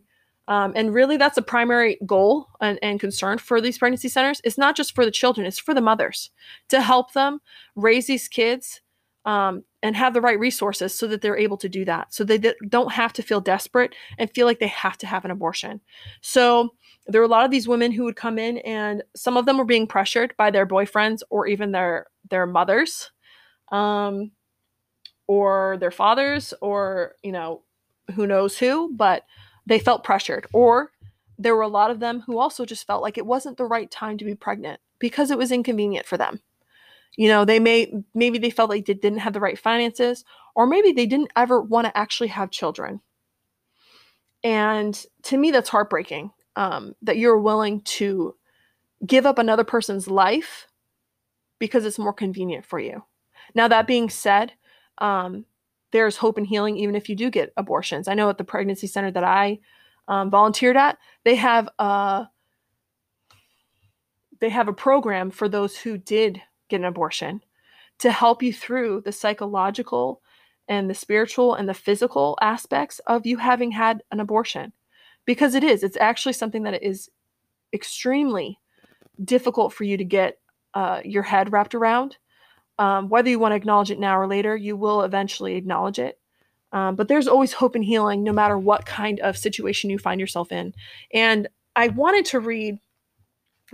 Um, 0.52 0.74
and 0.76 0.92
really, 0.92 1.16
that's 1.16 1.38
a 1.38 1.42
primary 1.42 1.96
goal 2.04 2.46
and, 2.60 2.78
and, 2.82 3.00
concern 3.00 3.38
for 3.38 3.58
these 3.58 3.78
pregnancy 3.78 4.10
centers. 4.10 4.42
It's 4.44 4.58
not 4.58 4.76
just 4.76 4.94
for 4.94 5.06
the 5.06 5.10
children, 5.10 5.46
it's 5.46 5.58
for 5.58 5.72
the 5.72 5.80
mothers 5.80 6.30
to 6.68 6.82
help 6.82 7.14
them 7.14 7.40
raise 7.74 8.06
these 8.06 8.28
kids 8.28 8.82
um, 9.24 9.64
and 9.82 9.96
have 9.96 10.12
the 10.12 10.20
right 10.20 10.38
resources 10.38 10.94
so 10.94 11.06
that 11.06 11.22
they're 11.22 11.38
able 11.38 11.56
to 11.56 11.70
do 11.70 11.86
that. 11.86 12.12
So 12.12 12.22
they 12.22 12.52
don't 12.68 12.92
have 12.92 13.14
to 13.14 13.22
feel 13.22 13.40
desperate 13.40 13.94
and 14.18 14.30
feel 14.30 14.44
like 14.44 14.58
they 14.58 14.66
have 14.66 14.98
to 14.98 15.06
have 15.06 15.24
an 15.24 15.30
abortion. 15.30 15.80
So 16.20 16.74
there 17.06 17.22
were 17.22 17.26
a 17.26 17.30
lot 17.30 17.46
of 17.46 17.50
these 17.50 17.66
women 17.66 17.90
who 17.90 18.04
would 18.04 18.16
come 18.16 18.38
in, 18.38 18.58
and 18.58 19.02
some 19.16 19.38
of 19.38 19.46
them 19.46 19.56
were 19.56 19.64
being 19.64 19.86
pressured 19.86 20.34
by 20.36 20.50
their 20.50 20.66
boyfriends 20.66 21.22
or 21.30 21.46
even 21.46 21.72
their 21.72 22.08
their 22.28 22.46
mothers. 22.46 23.10
Um, 23.70 24.32
or 25.28 25.78
their 25.78 25.90
fathers 25.90 26.52
or 26.60 27.14
you 27.22 27.32
know 27.32 27.62
who 28.14 28.26
knows 28.26 28.58
who 28.58 28.92
but 28.96 29.22
they 29.66 29.78
felt 29.78 30.04
pressured 30.04 30.46
or 30.52 30.90
there 31.38 31.56
were 31.56 31.62
a 31.62 31.68
lot 31.68 31.90
of 31.90 32.00
them 32.00 32.20
who 32.20 32.38
also 32.38 32.64
just 32.64 32.86
felt 32.86 33.02
like 33.02 33.18
it 33.18 33.26
wasn't 33.26 33.56
the 33.56 33.64
right 33.64 33.90
time 33.90 34.18
to 34.18 34.24
be 34.24 34.34
pregnant 34.34 34.80
because 34.98 35.30
it 35.30 35.38
was 35.38 35.50
inconvenient 35.50 36.06
for 36.06 36.16
them. 36.16 36.40
You 37.16 37.28
know 37.28 37.44
they 37.44 37.58
may 37.58 37.92
maybe 38.14 38.38
they 38.38 38.50
felt 38.50 38.70
like 38.70 38.86
they 38.86 38.94
didn't 38.94 39.18
have 39.18 39.32
the 39.32 39.40
right 39.40 39.58
finances 39.58 40.24
or 40.54 40.66
maybe 40.66 40.92
they 40.92 41.06
didn't 41.06 41.32
ever 41.36 41.60
want 41.60 41.86
to 41.86 41.96
actually 41.96 42.28
have 42.28 42.50
children. 42.50 43.00
And 44.44 45.00
to 45.24 45.36
me 45.36 45.50
that's 45.50 45.68
heartbreaking 45.68 46.30
um, 46.56 46.94
that 47.02 47.18
you're 47.18 47.38
willing 47.38 47.82
to 47.82 48.34
give 49.06 49.26
up 49.26 49.38
another 49.38 49.64
person's 49.64 50.08
life 50.08 50.68
because 51.58 51.84
it's 51.84 51.98
more 51.98 52.12
convenient 52.12 52.64
for 52.64 52.78
you. 52.78 53.04
Now 53.54 53.68
that 53.68 53.86
being 53.86 54.08
said 54.08 54.52
um, 54.98 55.44
there's 55.92 56.16
hope 56.16 56.38
and 56.38 56.46
healing 56.46 56.76
even 56.76 56.96
if 56.96 57.08
you 57.08 57.14
do 57.14 57.30
get 57.30 57.52
abortions. 57.56 58.08
I 58.08 58.14
know 58.14 58.28
at 58.28 58.38
the 58.38 58.44
pregnancy 58.44 58.86
center 58.86 59.10
that 59.12 59.24
I 59.24 59.60
um, 60.08 60.30
volunteered 60.30 60.76
at, 60.76 60.98
they 61.24 61.36
have 61.36 61.68
a 61.78 62.26
they 64.40 64.48
have 64.48 64.66
a 64.66 64.72
program 64.72 65.30
for 65.30 65.48
those 65.48 65.76
who 65.76 65.96
did 65.96 66.42
get 66.68 66.80
an 66.80 66.86
abortion 66.86 67.40
to 68.00 68.10
help 68.10 68.42
you 68.42 68.52
through 68.52 69.02
the 69.04 69.12
psychological 69.12 70.20
and 70.66 70.90
the 70.90 70.94
spiritual 70.94 71.54
and 71.54 71.68
the 71.68 71.74
physical 71.74 72.36
aspects 72.40 72.98
of 73.06 73.24
you 73.24 73.36
having 73.36 73.70
had 73.70 74.02
an 74.10 74.18
abortion 74.18 74.72
because 75.24 75.54
it 75.54 75.62
is 75.62 75.84
it's 75.84 75.96
actually 75.98 76.32
something 76.32 76.64
that 76.64 76.82
is 76.82 77.08
extremely 77.72 78.58
difficult 79.24 79.72
for 79.72 79.84
you 79.84 79.96
to 79.96 80.04
get 80.04 80.38
uh, 80.74 81.00
your 81.04 81.22
head 81.22 81.52
wrapped 81.52 81.74
around 81.74 82.16
um, 82.82 83.08
whether 83.08 83.30
you 83.30 83.38
want 83.38 83.52
to 83.52 83.56
acknowledge 83.56 83.92
it 83.92 84.00
now 84.00 84.18
or 84.18 84.26
later, 84.26 84.56
you 84.56 84.76
will 84.76 85.02
eventually 85.02 85.54
acknowledge 85.54 86.00
it. 86.00 86.18
Um, 86.72 86.96
but 86.96 87.06
there's 87.06 87.28
always 87.28 87.52
hope 87.52 87.76
and 87.76 87.84
healing 87.84 88.24
no 88.24 88.32
matter 88.32 88.58
what 88.58 88.86
kind 88.86 89.20
of 89.20 89.38
situation 89.38 89.88
you 89.88 90.00
find 90.00 90.20
yourself 90.20 90.50
in. 90.50 90.74
And 91.14 91.46
I 91.76 91.88
wanted 91.88 92.24
to 92.26 92.40
read, 92.40 92.80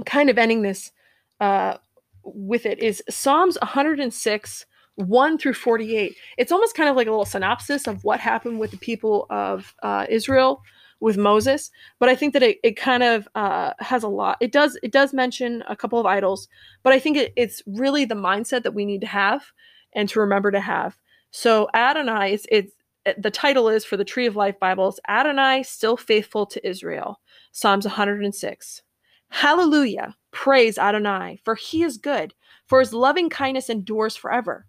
kind 0.05 0.29
of 0.29 0.37
ending 0.37 0.61
this 0.61 0.93
uh, 1.41 1.79
with 2.23 2.67
it, 2.67 2.81
is 2.81 3.03
Psalms 3.09 3.57
106, 3.63 4.67
1 4.97 5.39
through 5.39 5.55
48. 5.55 6.15
It's 6.37 6.53
almost 6.53 6.75
kind 6.75 6.91
of 6.91 6.97
like 6.97 7.07
a 7.07 7.11
little 7.11 7.25
synopsis 7.25 7.87
of 7.87 8.05
what 8.05 8.21
happened 8.21 8.61
with 8.61 8.73
the 8.73 8.77
people 8.77 9.25
of 9.31 9.75
uh, 9.83 10.05
Israel 10.11 10.61
with 11.01 11.17
Moses, 11.17 11.71
but 11.99 12.09
I 12.09 12.17
think 12.17 12.33
that 12.33 12.43
it, 12.43 12.59
it 12.63 12.77
kind 12.77 13.03
of 13.03 13.29
uh, 13.35 13.73
has 13.79 14.03
a 14.03 14.09
lot. 14.09 14.37
It 14.41 14.53
does 14.53 14.79
it 14.83 14.93
does 14.93 15.13
mention 15.13 15.63
a 15.69 15.77
couple 15.77 15.99
of 15.99 16.07
idols, 16.07 16.49
but 16.83 16.93
I 16.93 16.99
think 16.99 17.17
it, 17.17 17.33
it's 17.37 17.63
really 17.67 18.05
the 18.05 18.15
mindset 18.15 18.63
that 18.65 18.75
we 18.75 18.85
need 18.85 19.01
to 19.03 19.07
have 19.07 19.53
and 19.93 20.09
to 20.09 20.21
remember 20.21 20.51
to 20.51 20.61
have. 20.61 20.99
So 21.31 21.69
Adonai, 21.75 22.33
it's, 22.33 22.47
it's 22.51 22.73
the 23.17 23.31
title 23.31 23.69
is 23.69 23.85
for 23.85 23.97
the 23.97 24.05
Tree 24.05 24.27
of 24.27 24.37
Life 24.37 24.59
Bibles, 24.59 25.01
Adonai 25.09 25.63
still 25.63 25.97
faithful 25.97 26.47
to 26.47 26.69
Israel. 26.69 27.21
Psalms 27.53 27.85
106. 27.85 28.83
Hallelujah! 29.31 30.17
Praise 30.31 30.79
Adonai, 30.79 31.39
for 31.45 31.55
he 31.55 31.83
is 31.83 31.97
good, 31.97 32.35
for 32.67 32.81
his 32.81 32.93
loving 32.93 33.29
kindness 33.29 33.71
endures 33.71 34.17
forever. 34.17 34.67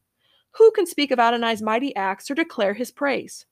Who 0.51 0.71
can 0.71 0.85
speak 0.85 1.11
of 1.11 1.19
Adonai's 1.19 1.61
mighty 1.61 1.95
acts 1.95 2.29
or 2.29 2.35
declare 2.35 2.73
his 2.73 2.91
praise? 2.91 3.45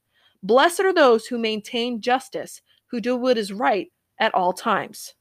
Blessed 0.44 0.82
are 0.82 0.94
those 0.94 1.26
who 1.26 1.38
maintain 1.38 2.02
justice, 2.02 2.62
who 2.88 3.02
do 3.02 3.16
what 3.16 3.38
is 3.38 3.54
right 3.54 3.92
at 4.20 4.34
all 4.34 4.54
times. 4.54 5.14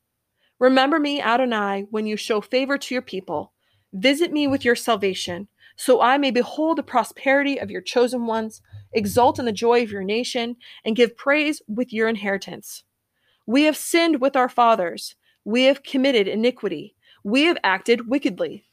Remember 0.58 0.98
me, 0.98 1.20
Adonai, 1.20 1.86
when 1.90 2.06
you 2.06 2.16
show 2.16 2.40
favor 2.40 2.78
to 2.78 2.94
your 2.94 3.02
people. 3.02 3.52
Visit 3.92 4.32
me 4.32 4.46
with 4.46 4.64
your 4.64 4.76
salvation, 4.76 5.48
so 5.76 6.00
I 6.00 6.16
may 6.16 6.30
behold 6.30 6.78
the 6.78 6.82
prosperity 6.82 7.58
of 7.58 7.70
your 7.70 7.82
chosen 7.82 8.26
ones, 8.26 8.62
exult 8.92 9.38
in 9.38 9.44
the 9.44 9.52
joy 9.52 9.82
of 9.82 9.90
your 9.90 10.02
nation, 10.02 10.56
and 10.84 10.96
give 10.96 11.16
praise 11.16 11.60
with 11.68 11.92
your 11.92 12.08
inheritance. 12.08 12.84
We 13.46 13.64
have 13.64 13.76
sinned 13.76 14.20
with 14.20 14.34
our 14.34 14.48
fathers. 14.48 15.14
We 15.44 15.64
have 15.64 15.82
committed 15.82 16.26
iniquity. 16.26 16.94
We 17.22 17.42
have 17.44 17.58
acted 17.62 18.08
wickedly. 18.08 18.64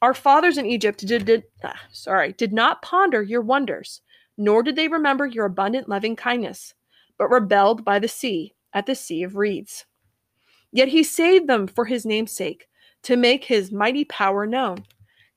Our 0.00 0.14
fathers 0.14 0.58
in 0.58 0.66
Egypt 0.66 1.06
did, 1.06 1.26
did 1.26 1.44
ah, 1.64 1.80
sorry, 1.92 2.32
did 2.32 2.52
not 2.52 2.82
ponder 2.82 3.22
your 3.22 3.42
wonders, 3.42 4.00
nor 4.36 4.62
did 4.62 4.76
they 4.76 4.88
remember 4.88 5.26
your 5.26 5.44
abundant 5.44 5.88
loving 5.88 6.16
kindness 6.16 6.74
but 7.18 7.30
rebelled 7.30 7.84
by 7.84 7.98
the 7.98 8.08
sea 8.08 8.54
at 8.72 8.86
the 8.86 8.94
Sea 8.94 9.22
of 9.22 9.36
Reeds. 9.36 9.86
Yet 10.72 10.88
he 10.88 11.02
saved 11.02 11.48
them 11.48 11.66
for 11.66 11.86
his 11.86 12.04
name's 12.04 12.32
sake, 12.32 12.68
to 13.02 13.16
make 13.16 13.44
his 13.44 13.70
mighty 13.72 14.04
power 14.04 14.46
known. 14.46 14.84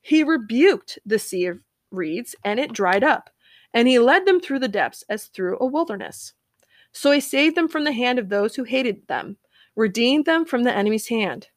He 0.02 0.24
rebuked 0.24 0.98
the 1.06 1.18
Sea 1.18 1.46
of 1.46 1.60
Reeds, 1.90 2.34
and 2.44 2.58
it 2.58 2.72
dried 2.72 3.04
up, 3.04 3.30
and 3.72 3.86
he 3.86 3.98
led 3.98 4.26
them 4.26 4.40
through 4.40 4.58
the 4.58 4.68
depths 4.68 5.04
as 5.08 5.26
through 5.26 5.56
a 5.60 5.66
wilderness. 5.66 6.34
So 6.92 7.12
he 7.12 7.20
saved 7.20 7.56
them 7.56 7.68
from 7.68 7.84
the 7.84 7.92
hand 7.92 8.18
of 8.18 8.28
those 8.28 8.56
who 8.56 8.64
hated 8.64 9.06
them, 9.06 9.36
redeemed 9.76 10.24
them 10.24 10.44
from 10.44 10.64
the 10.64 10.74
enemy's 10.74 11.08
hand. 11.08 11.48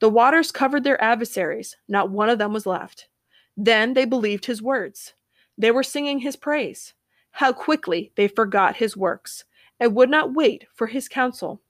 The 0.00 0.10
waters 0.10 0.50
covered 0.50 0.82
their 0.82 1.02
adversaries, 1.02 1.76
not 1.86 2.10
one 2.10 2.28
of 2.28 2.38
them 2.38 2.52
was 2.52 2.66
left. 2.66 3.08
Then 3.56 3.94
they 3.94 4.04
believed 4.04 4.46
his 4.46 4.60
words. 4.60 5.14
They 5.56 5.70
were 5.70 5.84
singing 5.84 6.18
his 6.18 6.34
praise. 6.34 6.94
How 7.30 7.52
quickly 7.52 8.10
they 8.16 8.26
forgot 8.26 8.76
his 8.76 8.96
works 8.96 9.44
and 9.82 9.96
would 9.96 10.08
not 10.08 10.32
wait 10.32 10.64
for 10.72 10.86
his 10.86 11.08
counsel. 11.08 11.60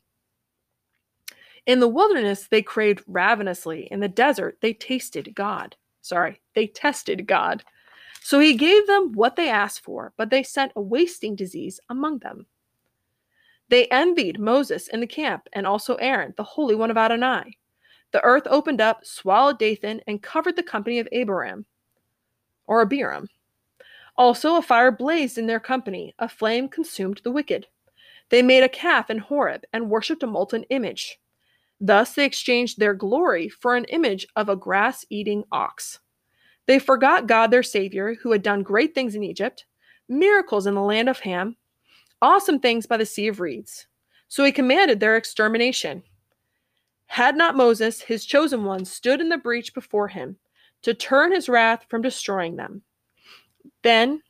In 1.64 1.80
the 1.80 1.88
wilderness, 1.88 2.46
they 2.46 2.60
craved 2.60 3.02
ravenously. 3.06 3.88
In 3.90 4.00
the 4.00 4.08
desert, 4.08 4.58
they 4.60 4.74
tasted 4.74 5.34
God. 5.34 5.76
Sorry, 6.02 6.38
they 6.54 6.66
tested 6.66 7.26
God. 7.26 7.64
So 8.20 8.38
he 8.38 8.54
gave 8.54 8.86
them 8.86 9.12
what 9.14 9.34
they 9.34 9.48
asked 9.48 9.80
for, 9.80 10.12
but 10.18 10.28
they 10.28 10.42
sent 10.42 10.72
a 10.76 10.82
wasting 10.82 11.34
disease 11.34 11.80
among 11.88 12.18
them. 12.18 12.44
They 13.70 13.86
envied 13.86 14.38
Moses 14.38 14.88
in 14.88 15.00
the 15.00 15.06
camp 15.06 15.48
and 15.54 15.66
also 15.66 15.94
Aaron, 15.94 16.34
the 16.36 16.44
Holy 16.44 16.74
One 16.74 16.90
of 16.90 16.98
Adonai. 16.98 17.56
The 18.10 18.22
earth 18.22 18.46
opened 18.50 18.82
up, 18.82 19.06
swallowed 19.06 19.58
Dathan, 19.58 20.02
and 20.06 20.22
covered 20.22 20.56
the 20.56 20.62
company 20.62 20.98
of 20.98 21.08
Abiram, 21.14 21.64
or 22.66 22.82
Abiram. 22.82 23.28
Also, 24.18 24.56
a 24.56 24.62
fire 24.62 24.90
blazed 24.90 25.38
in 25.38 25.46
their 25.46 25.60
company, 25.60 26.14
a 26.18 26.28
flame 26.28 26.68
consumed 26.68 27.22
the 27.24 27.30
wicked. 27.30 27.68
They 28.30 28.42
made 28.42 28.62
a 28.62 28.68
calf 28.68 29.10
in 29.10 29.18
Horeb 29.18 29.64
and 29.72 29.90
worshipped 29.90 30.22
a 30.22 30.26
molten 30.26 30.64
image. 30.64 31.18
Thus 31.80 32.14
they 32.14 32.24
exchanged 32.24 32.78
their 32.78 32.94
glory 32.94 33.48
for 33.48 33.74
an 33.74 33.84
image 33.86 34.26
of 34.36 34.48
a 34.48 34.56
grass 34.56 35.04
eating 35.10 35.44
ox. 35.50 35.98
They 36.66 36.78
forgot 36.78 37.26
God 37.26 37.50
their 37.50 37.62
Savior, 37.62 38.14
who 38.14 38.30
had 38.32 38.42
done 38.42 38.62
great 38.62 38.94
things 38.94 39.14
in 39.14 39.24
Egypt, 39.24 39.66
miracles 40.08 40.66
in 40.66 40.74
the 40.74 40.80
land 40.80 41.08
of 41.08 41.20
Ham, 41.20 41.56
awesome 42.20 42.60
things 42.60 42.86
by 42.86 42.96
the 42.96 43.06
Sea 43.06 43.28
of 43.28 43.40
Reeds. 43.40 43.86
So 44.28 44.44
he 44.44 44.52
commanded 44.52 45.00
their 45.00 45.16
extermination. 45.16 46.04
Had 47.06 47.36
not 47.36 47.56
Moses, 47.56 48.00
his 48.00 48.24
chosen 48.24 48.64
one, 48.64 48.84
stood 48.84 49.20
in 49.20 49.28
the 49.28 49.36
breach 49.36 49.74
before 49.74 50.08
him 50.08 50.36
to 50.82 50.94
turn 50.94 51.32
his 51.32 51.48
wrath 51.48 51.84
from 51.88 52.00
destroying 52.00 52.56
them? 52.56 52.82
Then 53.82 54.22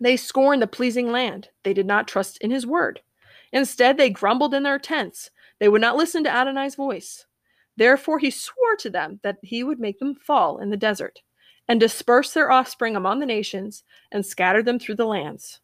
they 0.00 0.16
scorned 0.16 0.62
the 0.62 0.66
pleasing 0.66 1.12
land. 1.12 1.48
They 1.62 1.74
did 1.74 1.86
not 1.86 2.08
trust 2.08 2.38
in 2.38 2.50
his 2.50 2.66
word. 2.66 3.00
Instead, 3.52 3.98
they 3.98 4.10
grumbled 4.10 4.54
in 4.54 4.62
their 4.62 4.78
tents. 4.78 5.30
They 5.58 5.68
would 5.68 5.80
not 5.80 5.96
listen 5.96 6.24
to 6.24 6.30
Adonai's 6.30 6.74
voice. 6.74 7.26
Therefore, 7.76 8.18
he 8.18 8.30
swore 8.30 8.76
to 8.78 8.90
them 8.90 9.20
that 9.22 9.38
he 9.42 9.62
would 9.62 9.78
make 9.78 9.98
them 9.98 10.14
fall 10.14 10.58
in 10.58 10.70
the 10.70 10.76
desert, 10.76 11.20
and 11.68 11.78
disperse 11.78 12.32
their 12.32 12.50
offspring 12.50 12.96
among 12.96 13.20
the 13.20 13.26
nations, 13.26 13.84
and 14.10 14.24
scatter 14.24 14.62
them 14.62 14.78
through 14.78 14.96
the 14.96 15.06
lands. 15.06 15.60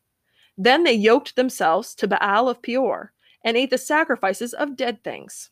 Then 0.58 0.84
they 0.84 0.92
yoked 0.92 1.36
themselves 1.36 1.94
to 1.96 2.08
Baal 2.08 2.48
of 2.48 2.62
Peor, 2.62 3.12
and 3.44 3.56
ate 3.56 3.70
the 3.70 3.78
sacrifices 3.78 4.52
of 4.54 4.76
dead 4.76 5.02
things. 5.02 5.50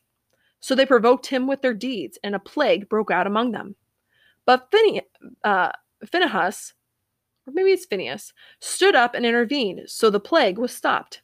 So 0.61 0.75
they 0.75 0.87
provoked 0.87 1.27
him 1.27 1.47
with 1.47 1.63
their 1.63 1.75
deeds, 1.75 2.19
and 2.25 2.35
a 2.35 2.39
plague 2.39 2.89
broke 2.89 3.11
out 3.11 3.27
among 3.27 3.53
them. 3.53 3.77
But 4.47 4.73
uh, 5.45 5.73
Phinehas 6.11 6.75
or 7.47 7.53
maybe 7.53 7.71
it's 7.71 7.87
Phineas, 7.87 8.33
stood 8.61 8.95
up 8.95 9.15
and 9.15 9.27
intervened, 9.27 9.83
so 9.87 10.11
the 10.11 10.21
plague 10.21 10.59
was 10.59 10.73
stopped. 10.73 11.23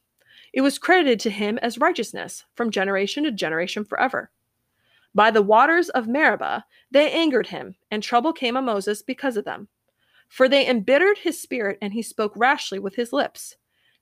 It 0.53 0.63
was 0.63 0.79
credited 0.79 1.21
to 1.21 1.31
him 1.31 1.59
as 1.59 1.79
righteousness 1.79 2.45
from 2.55 2.71
generation 2.71 3.25
to 3.25 3.31
generation 3.31 3.85
forever. 3.85 4.31
By 5.15 5.31
the 5.31 5.43
waters 5.43 5.89
of 5.89 6.07
Meribah, 6.07 6.65
they 6.91 7.11
angered 7.11 7.49
him, 7.49 7.77
and 7.91 8.03
trouble 8.03 8.33
came 8.33 8.57
on 8.57 8.65
Moses 8.65 9.03
because 9.03 9.37
of 9.37 9.45
them. 9.45 9.69
For 10.29 10.49
they 10.49 10.69
embittered 10.69 11.19
his 11.19 11.41
spirit, 11.41 11.79
and 11.83 11.93
he 11.93 12.03
spoke 12.03 12.33
rashly 12.37 12.79
with 12.79 12.95
his 12.95 13.13
lips. 13.13 13.57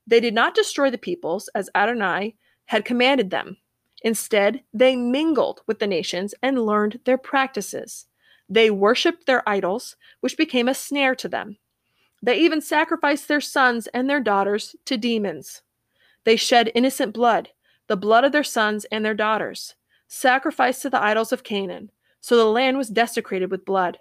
They 0.06 0.20
did 0.20 0.34
not 0.34 0.54
destroy 0.54 0.90
the 0.90 0.98
peoples, 0.98 1.48
as 1.54 1.70
Adonai 1.74 2.36
had 2.66 2.84
commanded 2.84 3.30
them. 3.30 3.56
Instead, 4.02 4.62
they 4.72 4.96
mingled 4.96 5.62
with 5.66 5.78
the 5.78 5.86
nations 5.86 6.34
and 6.42 6.64
learned 6.64 7.00
their 7.04 7.18
practices. 7.18 8.06
They 8.48 8.70
worshipped 8.70 9.26
their 9.26 9.46
idols, 9.48 9.96
which 10.20 10.36
became 10.36 10.68
a 10.68 10.74
snare 10.74 11.14
to 11.16 11.28
them. 11.28 11.56
They 12.22 12.38
even 12.38 12.60
sacrificed 12.60 13.28
their 13.28 13.40
sons 13.40 13.86
and 13.88 14.08
their 14.08 14.20
daughters 14.20 14.74
to 14.86 14.96
demons. 14.96 15.62
They 16.24 16.36
shed 16.36 16.72
innocent 16.74 17.14
blood, 17.14 17.50
the 17.86 17.96
blood 17.96 18.24
of 18.24 18.32
their 18.32 18.44
sons 18.44 18.84
and 18.86 19.04
their 19.04 19.14
daughters, 19.14 19.74
sacrificed 20.08 20.82
to 20.82 20.90
the 20.90 21.02
idols 21.02 21.32
of 21.32 21.44
Canaan. 21.44 21.90
So 22.20 22.36
the 22.36 22.44
land 22.46 22.76
was 22.76 22.88
desecrated 22.88 23.50
with 23.50 23.64
blood. 23.64 23.98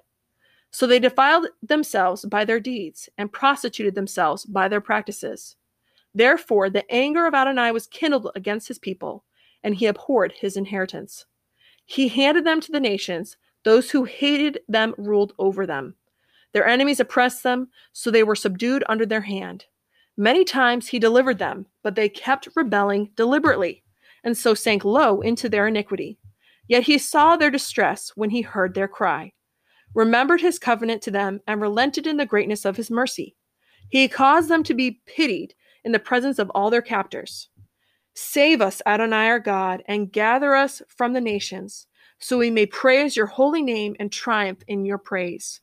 So 0.71 0.85
they 0.87 0.99
defiled 0.99 1.47
themselves 1.61 2.25
by 2.25 2.43
their 2.43 2.59
deeds 2.59 3.09
and 3.17 3.31
prostituted 3.31 3.95
themselves 3.95 4.45
by 4.45 4.67
their 4.67 4.81
practices. 4.81 5.55
Therefore, 6.13 6.69
the 6.69 6.89
anger 6.91 7.27
of 7.27 7.33
Adonai 7.33 7.71
was 7.71 7.87
kindled 7.87 8.31
against 8.35 8.67
his 8.67 8.79
people, 8.79 9.23
and 9.63 9.75
he 9.75 9.85
abhorred 9.85 10.33
his 10.33 10.57
inheritance. 10.57 11.25
He 11.85 12.07
handed 12.07 12.43
them 12.43 12.59
to 12.61 12.71
the 12.71 12.79
nations, 12.79 13.37
those 13.63 13.91
who 13.91 14.03
hated 14.03 14.59
them 14.67 14.93
ruled 14.97 15.33
over 15.39 15.65
them. 15.65 15.95
Their 16.53 16.67
enemies 16.67 16.99
oppressed 16.99 17.43
them, 17.43 17.69
so 17.93 18.09
they 18.09 18.23
were 18.23 18.35
subdued 18.35 18.83
under 18.87 19.05
their 19.05 19.21
hand. 19.21 19.65
Many 20.17 20.43
times 20.43 20.87
he 20.87 20.99
delivered 20.99 21.37
them, 21.37 21.67
but 21.83 21.95
they 21.95 22.09
kept 22.09 22.47
rebelling 22.55 23.11
deliberately, 23.15 23.83
and 24.23 24.35
so 24.35 24.53
sank 24.53 24.83
low 24.83 25.21
into 25.21 25.47
their 25.47 25.67
iniquity. 25.67 26.17
Yet 26.67 26.83
he 26.83 26.97
saw 26.97 27.37
their 27.37 27.51
distress 27.51 28.11
when 28.15 28.31
he 28.31 28.41
heard 28.41 28.73
their 28.73 28.87
cry, 28.87 29.33
remembered 29.93 30.41
his 30.41 30.59
covenant 30.59 31.01
to 31.03 31.11
them, 31.11 31.39
and 31.47 31.61
relented 31.61 32.07
in 32.07 32.17
the 32.17 32.25
greatness 32.25 32.65
of 32.65 32.77
his 32.77 32.91
mercy. 32.91 33.35
He 33.89 34.07
caused 34.07 34.49
them 34.49 34.63
to 34.63 34.73
be 34.73 35.01
pitied 35.05 35.53
in 35.83 35.91
the 35.91 35.99
presence 35.99 36.39
of 36.39 36.49
all 36.49 36.69
their 36.69 36.81
captors. 36.81 37.49
Save 38.15 38.61
us, 38.61 38.81
Adonai 38.85 39.27
our 39.27 39.39
God, 39.39 39.83
and 39.87 40.11
gather 40.11 40.55
us 40.55 40.81
from 40.87 41.13
the 41.13 41.21
nations, 41.21 41.87
so 42.19 42.37
we 42.37 42.49
may 42.49 42.65
praise 42.65 43.15
your 43.15 43.27
holy 43.27 43.61
name 43.61 43.95
and 43.99 44.11
triumph 44.11 44.59
in 44.67 44.85
your 44.85 44.97
praise. 44.97 45.61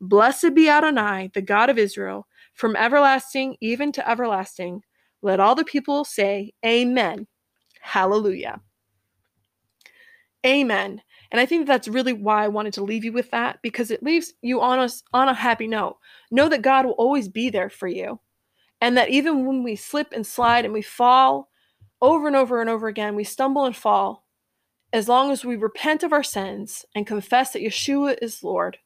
Blessed 0.00 0.54
be 0.54 0.68
Adonai, 0.68 1.30
the 1.34 1.42
God 1.42 1.70
of 1.70 1.78
Israel 1.78 2.26
from 2.54 2.76
everlasting 2.76 3.56
even 3.60 3.92
to 3.92 4.08
everlasting. 4.08 4.82
Let 5.22 5.40
all 5.40 5.54
the 5.54 5.64
people 5.64 6.04
say, 6.04 6.52
Amen. 6.64 7.26
Hallelujah. 7.80 8.60
Amen. 10.46 11.02
And 11.30 11.40
I 11.40 11.46
think 11.46 11.66
that's 11.66 11.88
really 11.88 12.12
why 12.12 12.44
I 12.44 12.48
wanted 12.48 12.74
to 12.74 12.84
leave 12.84 13.04
you 13.04 13.12
with 13.12 13.30
that 13.32 13.58
because 13.62 13.90
it 13.90 14.02
leaves 14.02 14.32
you 14.40 14.60
on 14.60 14.78
a, 14.78 14.88
on 15.12 15.28
a 15.28 15.34
happy 15.34 15.66
note. 15.66 15.98
Know 16.30 16.48
that 16.48 16.62
God 16.62 16.86
will 16.86 16.92
always 16.92 17.28
be 17.28 17.50
there 17.50 17.68
for 17.68 17.88
you. 17.88 18.20
And 18.80 18.96
that 18.96 19.10
even 19.10 19.44
when 19.44 19.64
we 19.64 19.76
slip 19.76 20.12
and 20.12 20.26
slide 20.26 20.64
and 20.64 20.72
we 20.72 20.82
fall 20.82 21.48
over 22.00 22.28
and 22.28 22.36
over 22.36 22.60
and 22.60 22.70
over 22.70 22.86
again, 22.86 23.16
we 23.16 23.24
stumble 23.24 23.64
and 23.64 23.76
fall, 23.76 24.24
as 24.92 25.08
long 25.08 25.30
as 25.32 25.44
we 25.44 25.56
repent 25.56 26.02
of 26.02 26.12
our 26.12 26.22
sins 26.22 26.84
and 26.94 27.06
confess 27.06 27.52
that 27.52 27.62
Yeshua 27.62 28.16
is 28.22 28.42
Lord, 28.44 28.78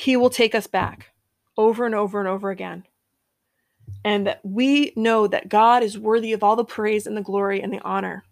He 0.00 0.16
will 0.16 0.30
take 0.30 0.54
us 0.54 0.68
back 0.68 1.08
over 1.56 1.84
and 1.84 1.92
over 1.92 2.20
and 2.20 2.28
over 2.28 2.50
again. 2.50 2.84
And 4.04 4.28
that 4.28 4.40
we 4.44 4.92
know 4.94 5.26
that 5.26 5.48
God 5.48 5.82
is 5.82 5.98
worthy 5.98 6.32
of 6.32 6.44
all 6.44 6.54
the 6.54 6.64
praise 6.64 7.04
and 7.04 7.16
the 7.16 7.22
glory 7.22 7.60
and 7.60 7.72
the 7.72 7.80
honor, 7.80 8.22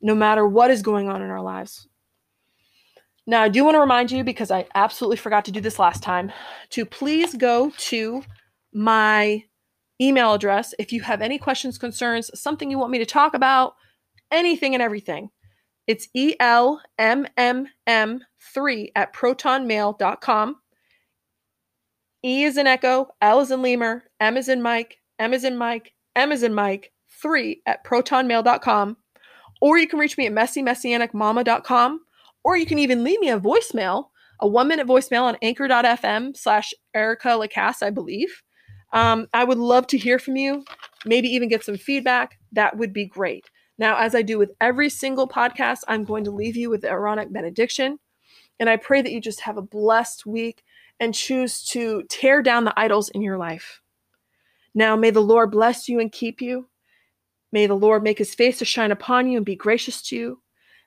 no 0.00 0.14
matter 0.14 0.46
what 0.46 0.70
is 0.70 0.82
going 0.82 1.08
on 1.08 1.20
in 1.20 1.30
our 1.30 1.42
lives. 1.42 1.88
Now, 3.26 3.42
I 3.42 3.48
do 3.48 3.64
want 3.64 3.74
to 3.74 3.80
remind 3.80 4.12
you, 4.12 4.22
because 4.22 4.52
I 4.52 4.68
absolutely 4.76 5.16
forgot 5.16 5.44
to 5.46 5.50
do 5.50 5.60
this 5.60 5.80
last 5.80 6.00
time, 6.00 6.30
to 6.70 6.86
please 6.86 7.34
go 7.34 7.72
to 7.76 8.22
my 8.72 9.42
email 10.00 10.32
address 10.32 10.74
if 10.78 10.92
you 10.92 11.00
have 11.00 11.20
any 11.20 11.38
questions, 11.38 11.76
concerns, 11.76 12.30
something 12.40 12.70
you 12.70 12.78
want 12.78 12.92
me 12.92 12.98
to 12.98 13.06
talk 13.06 13.34
about, 13.34 13.74
anything 14.30 14.74
and 14.74 14.82
everything. 14.82 15.30
It's 15.88 16.06
ELMMM3 16.16 16.82
at 18.94 19.12
protonmail.com. 19.12 20.56
E 22.24 22.44
is 22.44 22.56
in 22.56 22.66
Echo, 22.66 23.08
L 23.20 23.40
is 23.40 23.50
in 23.50 23.60
Lemur, 23.60 24.04
M 24.18 24.36
is 24.36 24.48
in 24.48 24.62
Mike, 24.62 24.96
M 25.18 25.34
is 25.34 25.44
in 25.44 25.56
Mike, 25.56 25.92
M 26.16 26.32
is 26.32 26.42
in 26.42 26.54
Mike, 26.54 26.90
3 27.20 27.60
at 27.66 27.84
protonmail.com. 27.84 28.96
Or 29.60 29.78
you 29.78 29.86
can 29.86 29.98
reach 29.98 30.16
me 30.16 30.26
at 30.26 30.32
messymessianicmama.com. 30.32 32.00
Or 32.42 32.56
you 32.56 32.66
can 32.66 32.78
even 32.78 33.04
leave 33.04 33.20
me 33.20 33.30
a 33.30 33.40
voicemail, 33.40 34.06
a 34.40 34.48
one 34.48 34.68
minute 34.68 34.86
voicemail 34.86 35.22
on 35.22 35.36
anchor.fm 35.42 36.36
slash 36.36 36.72
Erica 36.94 37.28
Lacasse, 37.28 37.82
I 37.82 37.90
believe. 37.90 38.42
Um, 38.92 39.26
I 39.32 39.44
would 39.44 39.58
love 39.58 39.86
to 39.88 39.98
hear 39.98 40.18
from 40.18 40.36
you, 40.36 40.64
maybe 41.04 41.28
even 41.28 41.48
get 41.48 41.64
some 41.64 41.76
feedback. 41.76 42.38
That 42.52 42.76
would 42.76 42.92
be 42.92 43.06
great. 43.06 43.50
Now, 43.76 43.96
as 43.96 44.14
I 44.14 44.22
do 44.22 44.38
with 44.38 44.52
every 44.60 44.88
single 44.88 45.28
podcast, 45.28 45.80
I'm 45.88 46.04
going 46.04 46.24
to 46.24 46.30
leave 46.30 46.56
you 46.56 46.70
with 46.70 46.82
the 46.82 46.90
Aaronic 46.90 47.32
benediction. 47.32 47.98
And 48.60 48.70
I 48.70 48.76
pray 48.76 49.02
that 49.02 49.10
you 49.10 49.20
just 49.20 49.40
have 49.40 49.56
a 49.56 49.62
blessed 49.62 50.26
week 50.26 50.62
and 51.04 51.14
choose 51.14 51.62
to 51.66 52.02
tear 52.08 52.42
down 52.42 52.64
the 52.64 52.78
idols 52.78 53.10
in 53.10 53.22
your 53.22 53.38
life. 53.38 53.80
Now, 54.74 54.96
may 54.96 55.10
the 55.10 55.20
Lord 55.20 55.52
bless 55.52 55.88
you 55.88 56.00
and 56.00 56.10
keep 56.10 56.40
you. 56.40 56.68
May 57.52 57.66
the 57.66 57.74
Lord 57.74 58.02
make 58.02 58.18
his 58.18 58.34
face 58.34 58.58
to 58.58 58.64
shine 58.64 58.90
upon 58.90 59.28
you 59.28 59.36
and 59.36 59.46
be 59.46 59.54
gracious 59.54 60.02
to 60.08 60.16
you. 60.16 60.42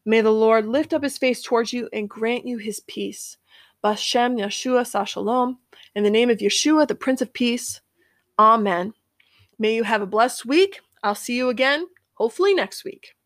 May 0.06 0.22
the 0.22 0.32
Lord 0.32 0.66
lift 0.66 0.94
up 0.94 1.04
his 1.04 1.18
face 1.18 1.42
towards 1.42 1.72
you 1.72 1.88
and 1.94 2.10
grant 2.10 2.46
you 2.46 2.58
his 2.58 2.82
peace. 2.82 3.38
Bashem 3.84 4.40
Yeshua 4.40 4.86
Sar 4.86 5.06
Shalom. 5.06 5.60
In 5.96 6.04
the 6.04 6.10
name 6.10 6.30
of 6.30 6.40
Yeshua, 6.40 6.88
the 6.88 6.96
Prince 6.96 7.22
of 7.22 7.32
Peace. 7.32 7.80
Amen. 8.40 8.94
May 9.60 9.76
you 9.76 9.84
have 9.84 10.02
a 10.02 10.08
blessed 10.08 10.46
week. 10.46 10.82
I'll 11.04 11.16
see 11.16 11.38
you 11.38 11.50
again, 11.50 11.88
hopefully 12.16 12.54
next 12.54 12.84
week. 12.84 13.17